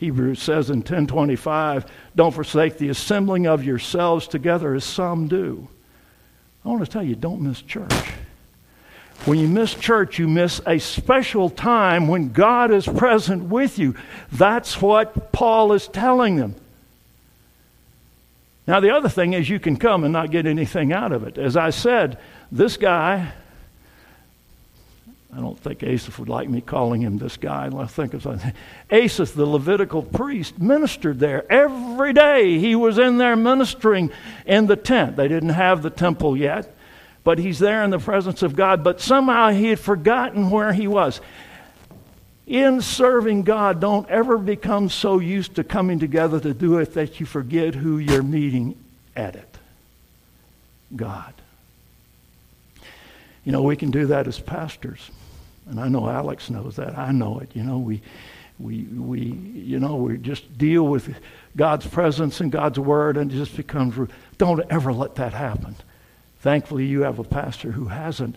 [0.00, 1.84] Hebrews says in 1025,
[2.16, 5.68] don't forsake the assembling of yourselves together as some do.
[6.64, 7.92] I want to tell you, don't miss church.
[9.26, 13.94] When you miss church, you miss a special time when God is present with you.
[14.32, 16.56] That's what Paul is telling them.
[18.66, 21.38] Now, the other thing is you can come and not get anything out of it.
[21.38, 22.18] As I said,
[22.50, 23.32] this guy
[25.32, 27.70] I don't think Asaph would like me calling him this guy.
[27.72, 28.52] I think of something.
[28.90, 32.58] Asaph, the Levitical priest, ministered there every day.
[32.58, 34.10] He was in there ministering
[34.44, 35.16] in the tent.
[35.16, 36.74] They didn't have the temple yet,
[37.24, 38.82] but he's there in the presence of God.
[38.82, 41.20] But somehow he had forgotten where he was.
[42.46, 47.20] In serving God, don't ever become so used to coming together to do it that
[47.20, 48.76] you forget who you're meeting
[49.14, 49.50] at it
[50.94, 51.34] God.
[53.44, 55.10] You know, we can do that as pastors.
[55.68, 56.98] And I know Alex knows that.
[56.98, 57.50] I know it.
[57.54, 58.02] You know, we,
[58.58, 61.14] we, we, you know, we just deal with
[61.56, 63.94] God's presence and God's word and it just becomes,
[64.38, 65.76] don't ever let that happen.
[66.40, 68.36] Thankfully, you have a pastor who hasn't,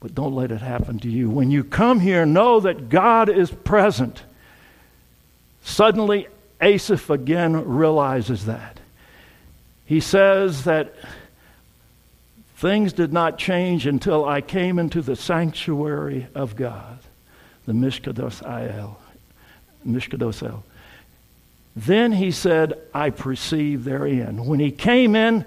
[0.00, 1.30] but don't let it happen to you.
[1.30, 4.22] When you come here, know that God is present.
[5.62, 6.28] Suddenly,
[6.60, 8.78] Asaph again realizes that.
[9.86, 10.94] He says that
[12.64, 16.98] Things did not change until I came into the sanctuary of God,
[17.66, 18.98] the Mishkados El.
[19.86, 20.64] Mishkados El.
[21.76, 24.46] Then he said, I perceive therein.
[24.46, 25.44] When he came in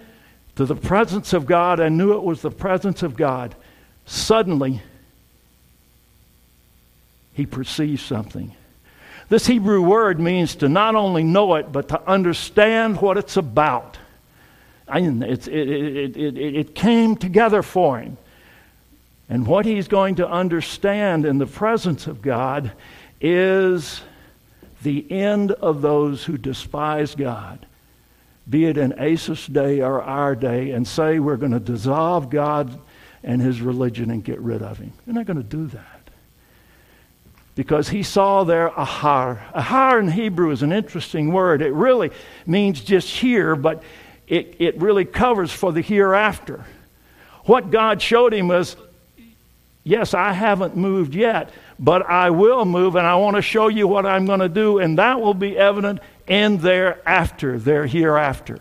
[0.58, 3.55] to the presence of God and knew it was the presence of God,
[4.05, 4.82] suddenly
[7.34, 8.55] he perceived something.
[9.30, 13.97] This Hebrew word means to not only know it, but to understand what it's about.
[14.91, 18.18] It, it, it, it, came together for him.
[19.30, 22.72] And what he's going to understand in the presence of God
[23.20, 24.01] is
[24.82, 27.66] the end of those who despise God,
[28.50, 32.80] be it in Asaph's day or our day, and say we're going to dissolve God
[33.24, 34.93] and his religion and get rid of him.
[35.06, 36.10] They're not going to do that.
[37.56, 39.39] Because he saw there ahar.
[39.52, 41.62] Ahar in Hebrew is an interesting word.
[41.62, 42.12] It really
[42.45, 43.84] means just here, but
[44.28, 46.64] it, it really covers for the hereafter.
[47.45, 48.76] What God showed him was
[49.84, 53.88] yes, I haven't moved yet, but I will move, and I want to show you
[53.88, 58.59] what I'm going to do, and that will be evident in thereafter, their hereafter.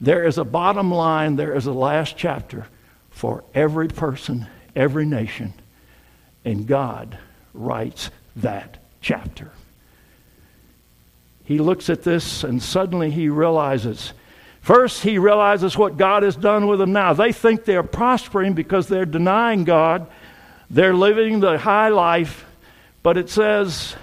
[0.00, 2.66] There is a bottom line, there is a last chapter
[3.10, 5.54] for every person, every nation,
[6.44, 7.18] and God
[7.52, 9.50] writes that chapter.
[11.44, 14.12] He looks at this, and suddenly he realizes
[14.64, 17.12] First, he realizes what God has done with them now.
[17.12, 20.06] They think they're prospering because they're denying God,
[20.70, 22.46] they're living the high life,
[23.02, 23.94] but it says,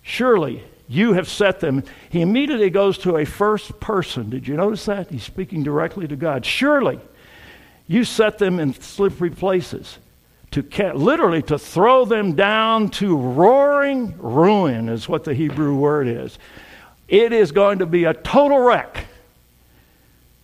[0.00, 1.82] Surely you have set them.
[2.10, 4.30] He immediately goes to a first person.
[4.30, 5.10] Did you notice that?
[5.10, 6.44] He's speaking directly to God.
[6.44, 7.00] Surely
[7.86, 9.98] you set them in slippery places.
[10.52, 10.62] To
[10.94, 16.38] literally to throw them down to roaring ruin is what the Hebrew word is.
[17.08, 19.06] It is going to be a total wreck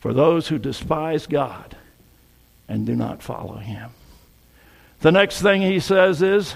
[0.01, 1.77] for those who despise God
[2.69, 3.91] and do not follow Him.
[5.01, 6.55] The next thing he says is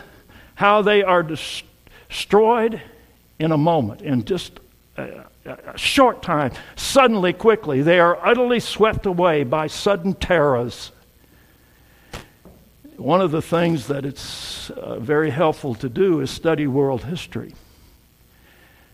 [0.56, 2.82] how they are destroyed
[3.38, 4.60] in a moment, in just
[4.96, 7.82] a, a short time, suddenly, quickly.
[7.82, 10.92] They are utterly swept away by sudden terrors.
[12.96, 17.54] One of the things that it's uh, very helpful to do is study world history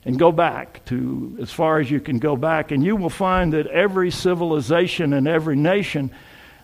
[0.04, 3.52] and go back to as far as you can go back, and you will find
[3.52, 6.10] that every civilization and every nation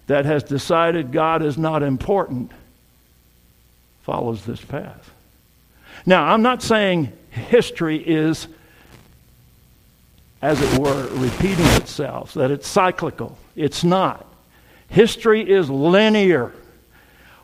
[0.06, 2.50] that has decided God is not important
[4.02, 5.10] follows this path.
[6.06, 8.48] Now, I'm not saying history is,
[10.42, 13.38] as it were, repeating itself, that it's cyclical.
[13.54, 14.26] It's not.
[14.88, 16.52] History is linear.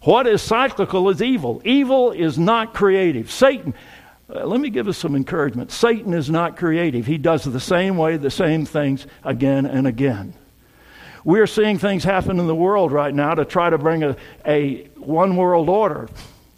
[0.02, 1.62] What is cyclical is evil.
[1.64, 3.30] Evil is not creative.
[3.30, 3.74] Satan,
[4.34, 5.70] uh, let me give us some encouragement.
[5.70, 7.06] Satan is not creative.
[7.06, 10.34] He does the same way, the same things again and again.
[11.24, 14.84] We're seeing things happen in the world right now to try to bring a, a
[14.96, 16.08] one world order.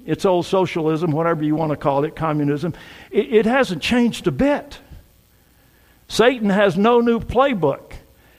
[0.07, 2.75] It's old socialism, whatever you want to call it, communism.
[3.11, 4.79] It, it hasn't changed a bit.
[6.09, 7.93] Satan has no new playbook.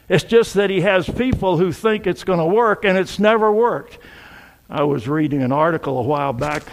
[0.08, 3.52] It's just that he has people who think it's going to work, and it's never
[3.52, 3.98] worked.
[4.70, 6.64] I was reading an article a while back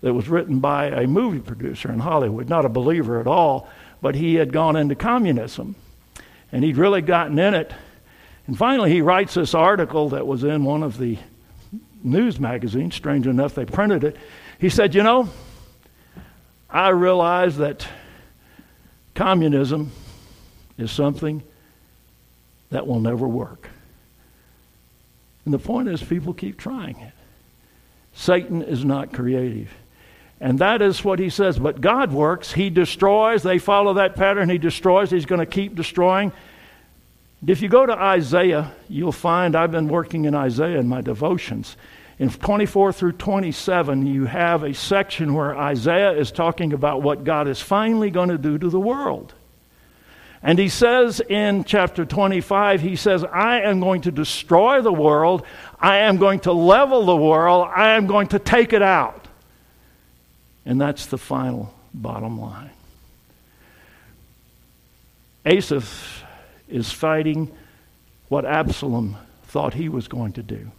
[0.00, 3.68] that was written by a movie producer in Hollywood, not a believer at all,
[4.00, 5.76] but he had gone into communism.
[6.50, 7.72] And he'd really gotten in it.
[8.46, 11.18] And finally, he writes this article that was in one of the
[12.02, 14.16] news magazine, Strange enough, they printed it.
[14.58, 15.28] He said, You know,
[16.70, 17.86] I realize that
[19.14, 19.90] communism
[20.76, 21.42] is something
[22.70, 23.68] that will never work.
[25.44, 27.12] And the point is, people keep trying it.
[28.12, 29.72] Satan is not creative.
[30.40, 31.58] And that is what he says.
[31.58, 32.52] But God works.
[32.52, 33.42] He destroys.
[33.42, 34.48] They follow that pattern.
[34.48, 35.10] He destroys.
[35.10, 36.32] He's going to keep destroying.
[37.46, 41.76] If you go to Isaiah, you'll find I've been working in Isaiah in my devotions.
[42.18, 47.46] In 24 through 27, you have a section where Isaiah is talking about what God
[47.46, 49.34] is finally going to do to the world.
[50.42, 55.44] And he says in chapter 25, he says, I am going to destroy the world.
[55.80, 57.68] I am going to level the world.
[57.74, 59.26] I am going to take it out.
[60.64, 62.70] And that's the final bottom line.
[65.46, 66.24] Asaph
[66.68, 67.50] is fighting
[68.28, 70.70] what Absalom thought he was going to do.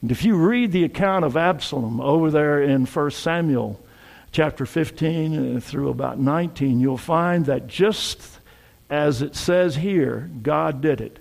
[0.00, 3.80] And if you read the account of Absalom over there in 1 Samuel
[4.32, 8.20] chapter 15 uh, through about 19, you'll find that just
[8.90, 11.18] as it says here, God did it.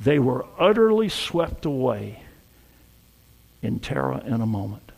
[0.00, 2.22] They were utterly swept away
[3.62, 4.92] in terror in a moment.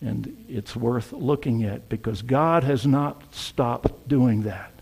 [0.00, 4.73] And it's worth looking at because God has not stopped doing that.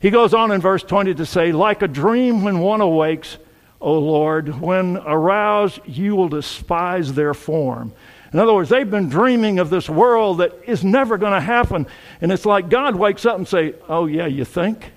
[0.00, 3.36] He goes on in verse 20 to say, Like a dream when one awakes,
[3.80, 7.92] O Lord, when aroused, you will despise their form.
[8.32, 11.86] In other words, they've been dreaming of this world that is never going to happen.
[12.20, 14.92] And it's like God wakes up and say, "Oh yeah, you think?"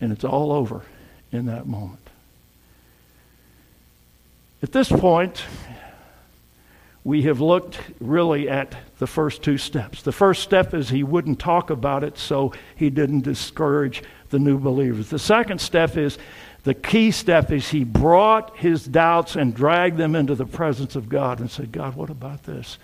[0.00, 0.82] And it's all over
[1.32, 2.00] in that moment.
[4.62, 5.42] At this point,
[7.08, 10.02] we have looked really at the first two steps.
[10.02, 14.58] The first step is he wouldn't talk about it, so he didn't discourage the new
[14.58, 15.08] believers.
[15.08, 16.18] The second step is
[16.64, 21.08] the key step is he brought his doubts and dragged them into the presence of
[21.08, 22.76] God and said, God, what about this?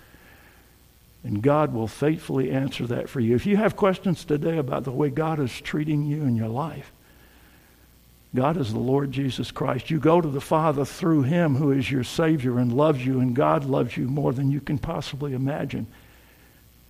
[1.23, 3.35] And God will faithfully answer that for you.
[3.35, 6.91] If you have questions today about the way God is treating you in your life,
[8.35, 9.89] God is the Lord Jesus Christ.
[9.89, 13.35] You go to the Father through Him who is your Savior and loves you, and
[13.35, 15.87] God loves you more than you can possibly imagine.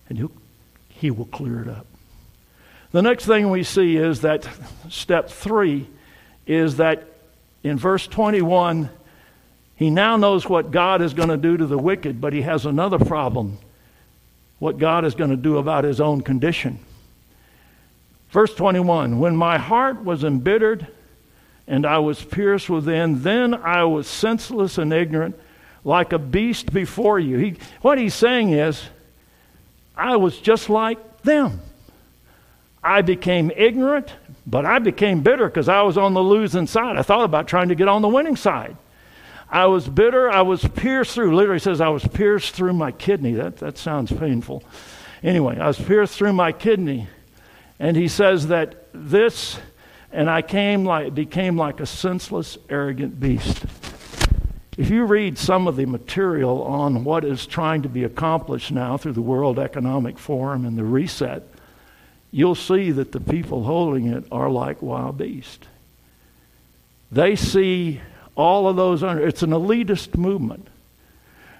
[0.08, 0.32] And he'll,
[0.88, 1.86] He will clear it up.
[2.92, 4.48] The next thing we see is that
[4.88, 5.86] step three
[6.46, 7.06] is that
[7.62, 8.88] in verse 21,
[9.74, 12.64] he now knows what God is going to do to the wicked, but he has
[12.64, 13.58] another problem
[14.58, 16.78] what God is going to do about his own condition.
[18.30, 20.86] Verse 21 When my heart was embittered
[21.66, 25.38] and I was pierced within, then I was senseless and ignorant,
[25.84, 27.38] like a beast before you.
[27.38, 28.82] He, what he's saying is,
[29.96, 31.60] I was just like them.
[32.82, 34.12] I became ignorant
[34.46, 36.96] but I became bitter because I was on the losing side.
[36.96, 38.76] I thought about trying to get on the winning side.
[39.50, 40.30] I was bitter.
[40.30, 41.34] I was pierced through.
[41.34, 43.32] Literally says I was pierced through my kidney.
[43.32, 44.62] That, that sounds painful.
[45.22, 47.08] Anyway, I was pierced through my kidney.
[47.80, 49.58] And he says that this,
[50.12, 53.64] and I came like, became like a senseless, arrogant beast.
[54.76, 58.96] If you read some of the material on what is trying to be accomplished now
[58.96, 61.42] through the World Economic Forum and the reset,
[62.30, 65.66] you'll see that the people holding it are like wild beasts.
[67.10, 68.00] They see
[68.34, 70.68] all of those under, it's an elitist movement.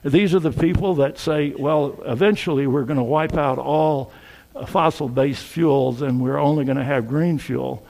[0.04, 4.12] These are the people that say, well, eventually we're going to wipe out all
[4.66, 7.84] fossil based fuels and we're only going to have green fuel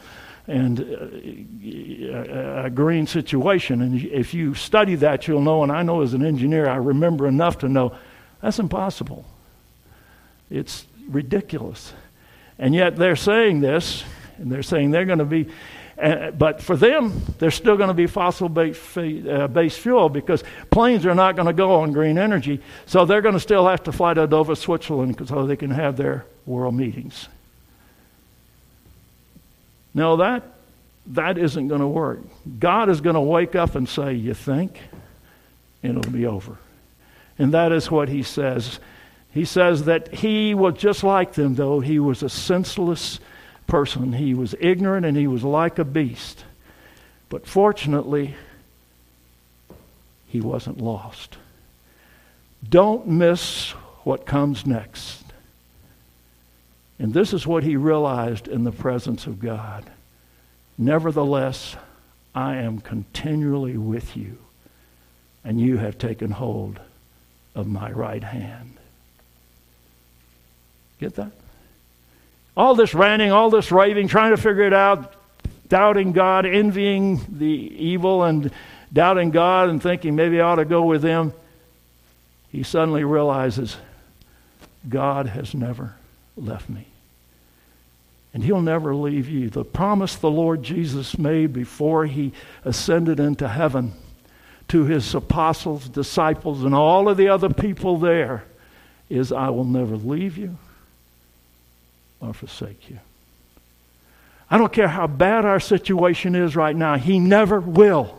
[0.49, 3.83] and uh, a green situation.
[3.83, 7.27] And if you study that, you'll know, and I know as an engineer, I remember
[7.27, 7.97] enough to know
[8.41, 9.25] that's impossible.
[10.51, 11.93] It's ridiculous.
[12.59, 14.05] And yet they're saying this,
[14.39, 15.49] and they're saying they're going to be.
[15.99, 21.07] And, but for them, there's still going to be fossil uh, based fuel because planes
[21.07, 22.61] are not going to go on green energy.
[22.85, 25.97] So they're going to still have to fly to Davos, Switzerland so they can have
[25.97, 27.29] their world meetings.
[29.97, 30.43] No, that,
[31.07, 32.21] that isn't going to work.
[32.59, 34.79] God is going to wake up and say, You think?
[35.83, 36.59] And it'll be over.
[37.39, 38.79] And that is what he says.
[39.33, 43.21] He says that he was just like them, though he was a senseless
[43.67, 44.13] person.
[44.13, 46.45] He was ignorant and he was like a beast.
[47.31, 48.35] But fortunately,
[50.27, 51.39] he wasn't lost.
[52.69, 53.71] Don't miss
[54.05, 55.26] what comes next.
[56.99, 59.85] And this is what he realized in the presence of God.
[60.79, 61.77] Nevertheless,
[62.35, 64.39] I am continually with you,
[65.45, 66.81] and you have taken hold
[67.55, 68.77] of my right hand.
[71.01, 71.33] Get that?
[72.57, 75.15] All this ranting, all this raving, trying to figure it out,
[75.69, 78.51] doubting God, envying the evil, and
[78.93, 81.33] doubting God and thinking maybe I ought to go with them.
[82.51, 83.77] He suddenly realizes
[84.89, 85.95] God has never
[86.37, 86.87] left me.
[88.35, 89.49] And he'll never leave you.
[89.49, 92.33] The promise the Lord Jesus made before he
[92.65, 93.95] ascended into heaven
[94.69, 98.45] to his apostles, disciples, and all of the other people there
[99.09, 100.59] is I will never leave you
[102.21, 102.99] or forsake you.
[104.51, 108.19] I don't care how bad our situation is right now, He never will.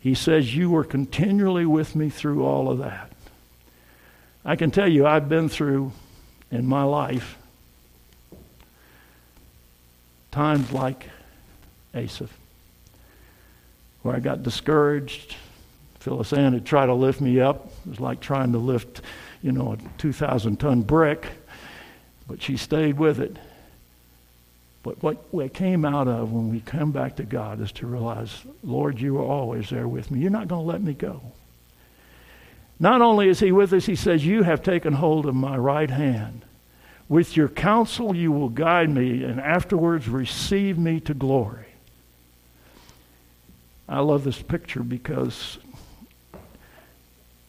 [0.00, 3.12] He says, You were continually with me through all of that.
[4.44, 5.92] I can tell you, I've been through
[6.50, 7.38] in my life
[10.30, 11.08] times like
[11.94, 12.30] Asaph,
[14.02, 15.36] where I got discouraged.
[16.00, 17.72] Phyllis Ann had tried to lift me up.
[17.86, 19.00] It was like trying to lift
[19.44, 21.26] you know, a 2,000 ton brick,
[22.26, 23.36] but she stayed with it.
[24.82, 28.42] But what, what came out of when we come back to God is to realize,
[28.62, 30.20] Lord, you are always there with me.
[30.20, 31.20] You're not going to let me go.
[32.78, 35.90] Not only is He with us, He says, You have taken hold of my right
[35.90, 36.44] hand.
[37.08, 41.66] With your counsel, you will guide me, and afterwards receive me to glory.
[43.88, 45.58] I love this picture because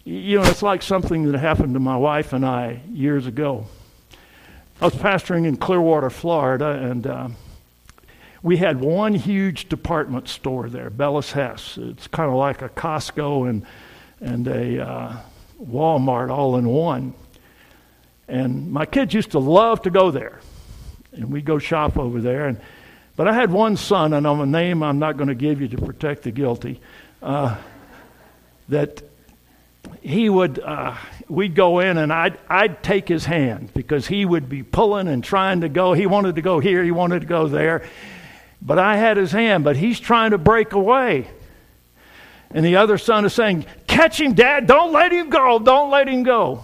[0.08, 3.66] you know, it's like something that happened to my wife and I years ago.
[4.80, 7.30] I was pastoring in Clearwater, Florida, and uh,
[8.44, 11.80] we had one huge department store there, Bellas Hess.
[11.82, 13.66] It's kind of like a Costco and
[14.22, 15.18] and a uh,
[15.62, 17.14] Walmart all in one.
[18.28, 20.40] And my kids used to love to go there,
[21.12, 22.48] and we go shop over there.
[22.48, 22.60] And
[23.16, 25.68] but I had one son, and I'm a name I'm not going to give you
[25.70, 26.82] to protect the guilty.
[27.22, 27.56] Uh,
[28.70, 29.04] that
[30.02, 30.96] he would, uh,
[31.28, 35.24] we'd go in and I'd, I'd take his hand because he would be pulling and
[35.24, 35.94] trying to go.
[35.94, 37.88] He wanted to go here, he wanted to go there.
[38.62, 41.28] But I had his hand, but he's trying to break away.
[42.56, 44.66] And the other son is saying, Catch him, Dad.
[44.66, 45.60] Don't let him go.
[45.60, 46.64] Don't let him go.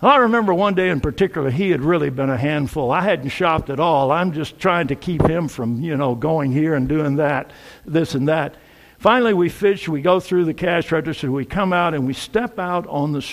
[0.00, 2.92] Well, I remember one day in particular, he had really been a handful.
[2.92, 4.12] I hadn't shopped at all.
[4.12, 7.50] I'm just trying to keep him from, you know, going here and doing that,
[7.84, 8.54] this and that.
[8.98, 12.58] Finally, we fish, we go through the cash register, we come out, and we step
[12.60, 13.26] out on the,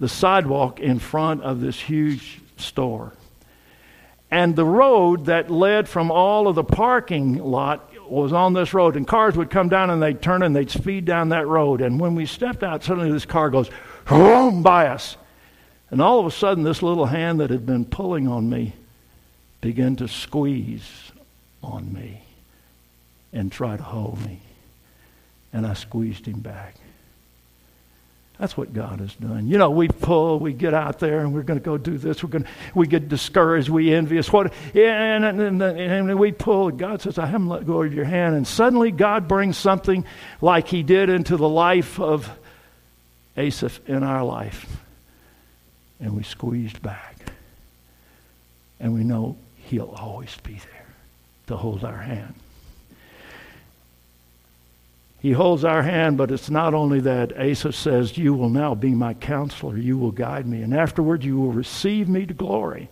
[0.00, 3.14] the sidewalk in front of this huge store.
[4.30, 8.96] And the road that led from all of the parking lot was on this road,
[8.96, 11.80] and cars would come down and they'd turn and they'd speed down that road.
[11.80, 13.70] And when we stepped out, suddenly this car goes
[14.08, 15.16] boom by us.
[15.90, 18.74] And all of a sudden, this little hand that had been pulling on me
[19.60, 21.12] began to squeeze
[21.62, 22.22] on me
[23.32, 24.40] and try to hold me
[25.54, 26.74] and I squeezed him back.
[28.38, 29.46] That's what God has done.
[29.46, 32.22] You know, we pull, we get out there, and we're going to go do this.
[32.22, 34.32] We're going to, we get discouraged, we envious.
[34.32, 34.52] What?
[34.74, 36.70] And, and, and, and we pull.
[36.72, 40.04] God says, "I haven't let go of your hand." And suddenly, God brings something
[40.40, 42.28] like He did into the life of
[43.36, 44.78] Asaph in our life,
[46.00, 47.16] and we squeezed back,
[48.80, 50.86] and we know He'll always be there
[51.46, 52.34] to hold our hand.
[55.24, 57.32] He holds our hand, but it's not only that.
[57.40, 59.78] Asa says, You will now be my counselor.
[59.78, 60.60] You will guide me.
[60.60, 62.90] And afterward, you will receive me to glory.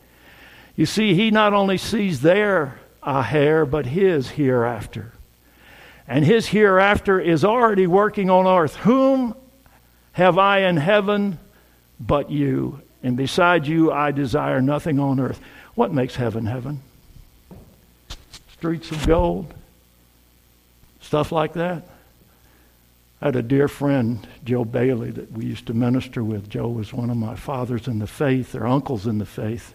[0.74, 5.12] You see, he not only sees their ahar, but his hereafter.
[6.08, 8.76] And his hereafter is already working on earth.
[8.76, 9.34] Whom
[10.12, 11.38] have I in heaven
[12.00, 12.80] but you?
[13.02, 15.38] And beside you, I desire nothing on earth.
[15.74, 16.80] What makes heaven heaven?
[18.54, 19.52] Streets of gold?
[21.02, 21.91] Stuff like that?
[23.22, 26.48] I had a dear friend, Joe Bailey, that we used to minister with.
[26.48, 29.74] Joe was one of my fathers in the faith, or uncles in the faith.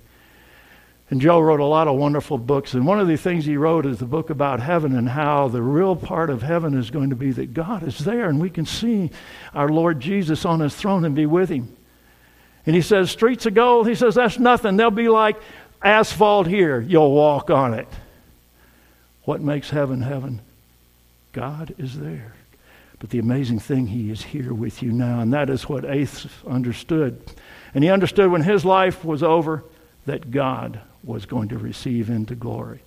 [1.09, 2.73] And Joe wrote a lot of wonderful books.
[2.73, 5.61] And one of the things he wrote is the book about heaven and how the
[5.61, 8.65] real part of heaven is going to be that God is there and we can
[8.65, 9.11] see
[9.53, 11.73] our Lord Jesus on his throne and be with him.
[12.65, 14.75] And he says, Streets of gold, he says, that's nothing.
[14.75, 15.37] They'll be like
[15.81, 16.81] asphalt here.
[16.81, 17.87] You'll walk on it.
[19.23, 20.41] What makes heaven heaven?
[21.31, 22.33] God is there.
[22.99, 25.19] But the amazing thing, he is here with you now.
[25.19, 27.21] And that is what Asaph understood.
[27.73, 29.63] And he understood when his life was over
[30.05, 32.81] that God was going to receive into glory.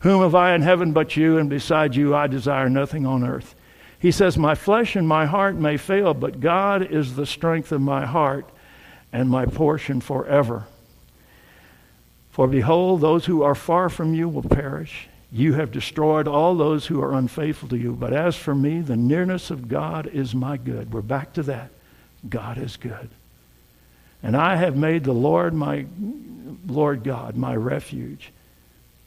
[0.00, 3.54] Whom have I in heaven but you, and beside you I desire nothing on earth.
[3.98, 7.80] He says, My flesh and my heart may fail, but God is the strength of
[7.80, 8.48] my heart
[9.12, 10.66] and my portion forever.
[12.30, 15.08] For behold, those who are far from you will perish.
[15.36, 17.92] You have destroyed all those who are unfaithful to you.
[17.92, 20.94] But as for me, the nearness of God is my good.
[20.94, 21.72] We're back to that.
[22.26, 23.10] God is good.
[24.22, 25.84] And I have made the Lord my
[26.66, 28.32] Lord God my refuge,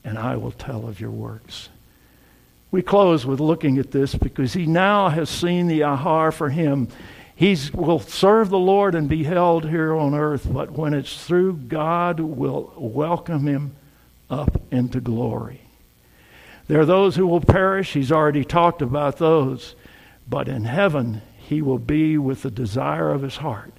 [0.03, 1.69] and I will tell of your works.
[2.69, 6.89] We close with looking at this because he now has seen the ahar for him.
[7.35, 11.53] He will serve the Lord and be held here on earth, but when it's through,
[11.53, 13.75] God will welcome him
[14.29, 15.61] up into glory.
[16.69, 17.93] There are those who will perish.
[17.93, 19.75] He's already talked about those.
[20.29, 23.73] But in heaven, he will be with the desire of his heart,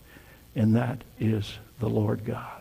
[0.57, 2.61] and that is the Lord God.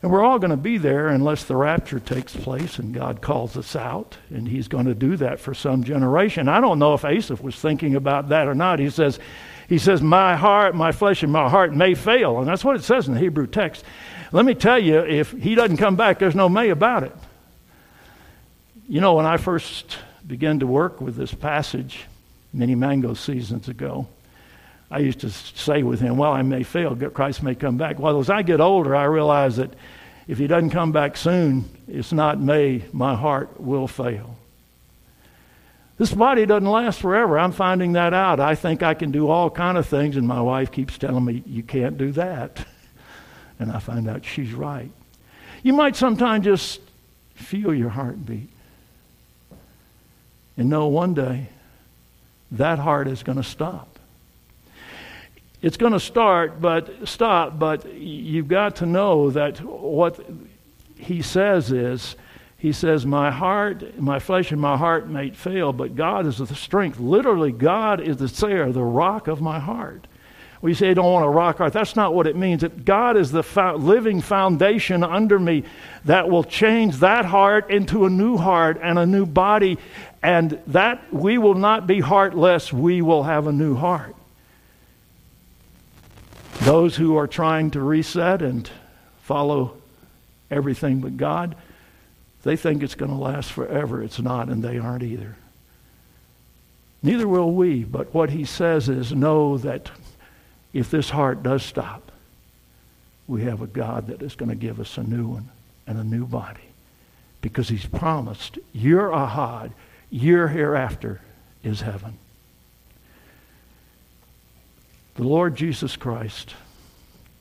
[0.00, 3.56] And we're all going to be there unless the rapture takes place and God calls
[3.56, 4.16] us out.
[4.30, 6.48] And he's going to do that for some generation.
[6.48, 8.78] I don't know if Asaph was thinking about that or not.
[8.78, 9.18] He says,
[9.68, 12.38] he says, My heart, my flesh, and my heart may fail.
[12.38, 13.84] And that's what it says in the Hebrew text.
[14.32, 17.12] Let me tell you, if he doesn't come back, there's no may about it.
[18.88, 22.04] You know, when I first began to work with this passage
[22.52, 24.06] many mango seasons ago,
[24.90, 27.98] I used to say with him, Well, I may fail, Christ may come back.
[27.98, 29.72] Well, as I get older, I realize that
[30.28, 32.84] if he doesn't come back soon, it's not me.
[32.92, 34.36] My heart will fail.
[35.98, 37.38] This body doesn't last forever.
[37.38, 38.38] I'm finding that out.
[38.38, 41.42] I think I can do all kind of things, and my wife keeps telling me,
[41.46, 42.64] you can't do that.
[43.58, 44.90] And I find out she's right.
[45.62, 46.78] You might sometimes just
[47.34, 48.50] feel your heartbeat
[50.56, 51.48] and know one day
[52.52, 53.96] that heart is going to stop
[55.62, 57.58] it's going to start, but stop.
[57.58, 60.20] But you've got to know that what
[60.96, 62.14] he says is,
[62.58, 66.46] he says, My heart, my flesh and my heart may fail, but God is the
[66.54, 66.98] strength.
[67.00, 70.06] Literally, God is the sayer, the rock of my heart.
[70.62, 71.72] We say, I don't want a rock heart.
[71.72, 72.64] That's not what it means.
[72.84, 75.64] God is the fo- living foundation under me
[76.06, 79.78] that will change that heart into a new heart and a new body.
[80.26, 84.16] And that we will not be heartless, we will have a new heart.
[86.62, 88.68] Those who are trying to reset and
[89.22, 89.76] follow
[90.50, 91.54] everything but God,
[92.42, 94.02] they think it's going to last forever.
[94.02, 95.36] It's not, and they aren't either.
[97.04, 99.92] Neither will we, but what he says is know that
[100.72, 102.10] if this heart does stop,
[103.28, 105.50] we have a God that is going to give us a new one
[105.86, 106.68] and a new body.
[107.42, 109.70] Because he's promised your ahad,
[110.10, 111.20] your hereafter
[111.62, 112.18] is heaven.
[115.16, 116.54] The Lord Jesus Christ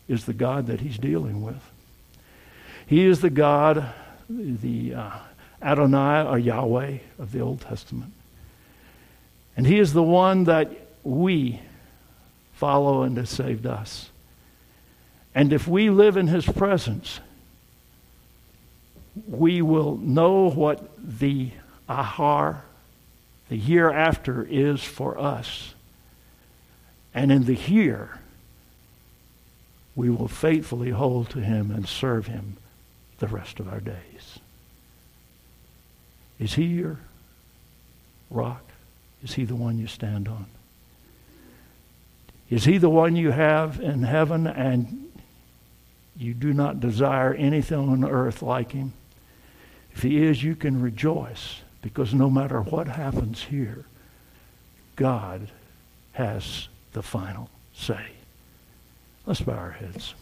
[0.07, 1.61] is the God that he's dealing with.
[2.87, 3.85] He is the God,
[4.29, 5.11] the uh,
[5.61, 8.13] Adonai or Yahweh of the Old Testament.
[9.57, 10.71] And he is the one that
[11.03, 11.59] we
[12.53, 14.09] follow and has saved us.
[15.33, 17.19] And if we live in his presence,
[19.27, 21.51] we will know what the
[21.87, 22.61] ahar,
[23.49, 25.73] the year after, is for us.
[27.13, 28.19] And in the here,
[29.95, 32.57] we will faithfully hold to him and serve him
[33.19, 34.39] the rest of our days.
[36.39, 36.99] Is he your
[38.29, 38.63] rock?
[39.23, 40.47] Is he the one you stand on?
[42.49, 45.09] Is he the one you have in heaven and
[46.17, 48.93] you do not desire anything on earth like him?
[49.93, 53.85] If he is, you can rejoice because no matter what happens here,
[54.95, 55.51] God
[56.13, 58.07] has the final say.
[59.27, 60.15] Let's bow our heads.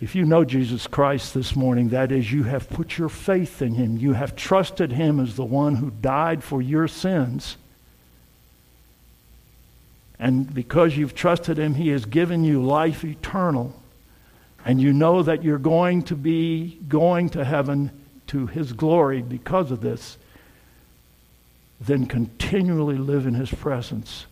[0.00, 3.74] If you know Jesus Christ this morning, that is, you have put your faith in
[3.74, 3.96] him.
[3.96, 7.56] You have trusted him as the one who died for your sins.
[10.18, 13.80] And because you've trusted him, he has given you life eternal.
[14.68, 17.90] And you know that you're going to be going to heaven
[18.28, 20.18] to his glory because of this
[21.80, 24.26] then continually live in His presence,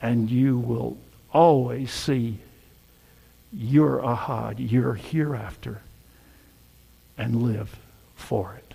[0.00, 0.96] and you will
[1.32, 2.38] always see
[3.52, 5.80] your ahad, your hereafter,
[7.16, 7.78] and live
[8.14, 8.74] for it.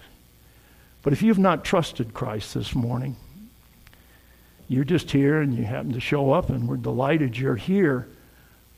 [1.03, 3.15] But if you've not trusted Christ this morning,
[4.67, 8.07] you're just here and you happen to show up and we're delighted you're here.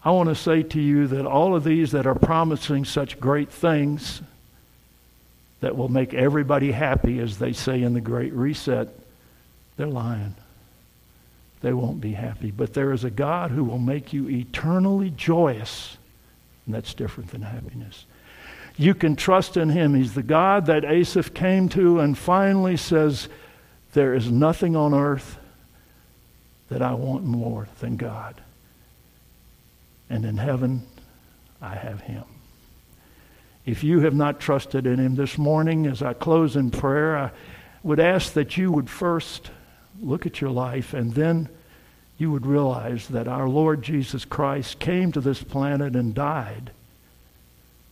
[0.05, 3.51] I want to say to you that all of these that are promising such great
[3.51, 4.21] things
[5.61, 8.89] that will make everybody happy, as they say in the Great Reset,
[9.77, 10.35] they're lying.
[11.61, 12.51] They won't be happy.
[12.51, 15.97] But there is a God who will make you eternally joyous,
[16.65, 18.05] and that's different than happiness.
[18.75, 19.95] You can trust in him.
[19.95, 23.29] He's the God that Asaph came to and finally says,
[23.93, 25.37] There is nothing on earth
[26.67, 28.41] that I want more than God.
[30.09, 30.83] And in heaven,
[31.61, 32.23] I have him.
[33.65, 37.31] If you have not trusted in him this morning, as I close in prayer, I
[37.81, 39.51] would ask that you would first
[40.01, 41.49] look at your life and then
[42.17, 46.71] you would realize that our Lord Jesus Christ came to this planet and died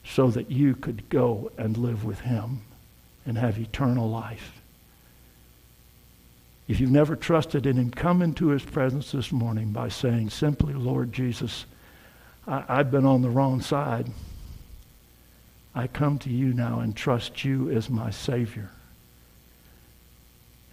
[0.03, 2.62] so that you could go and live with him
[3.26, 4.62] and have eternal life.
[6.68, 10.74] If you've never trusted in him, come into his presence this morning by saying simply,
[10.74, 11.66] Lord Jesus,
[12.48, 14.08] I, have been on the wrong side.
[15.74, 18.72] I come to you now and trust you as my Savior.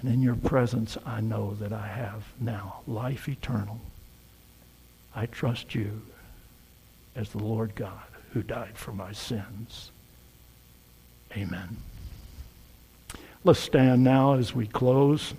[0.01, 3.81] And in your presence, I know that I have now life eternal.
[5.15, 6.03] I trust you
[7.17, 8.03] as the Lord God
[8.33, 9.91] who died for my sins.
[11.37, 11.77] Amen.
[13.45, 15.35] Let's stand now as we close.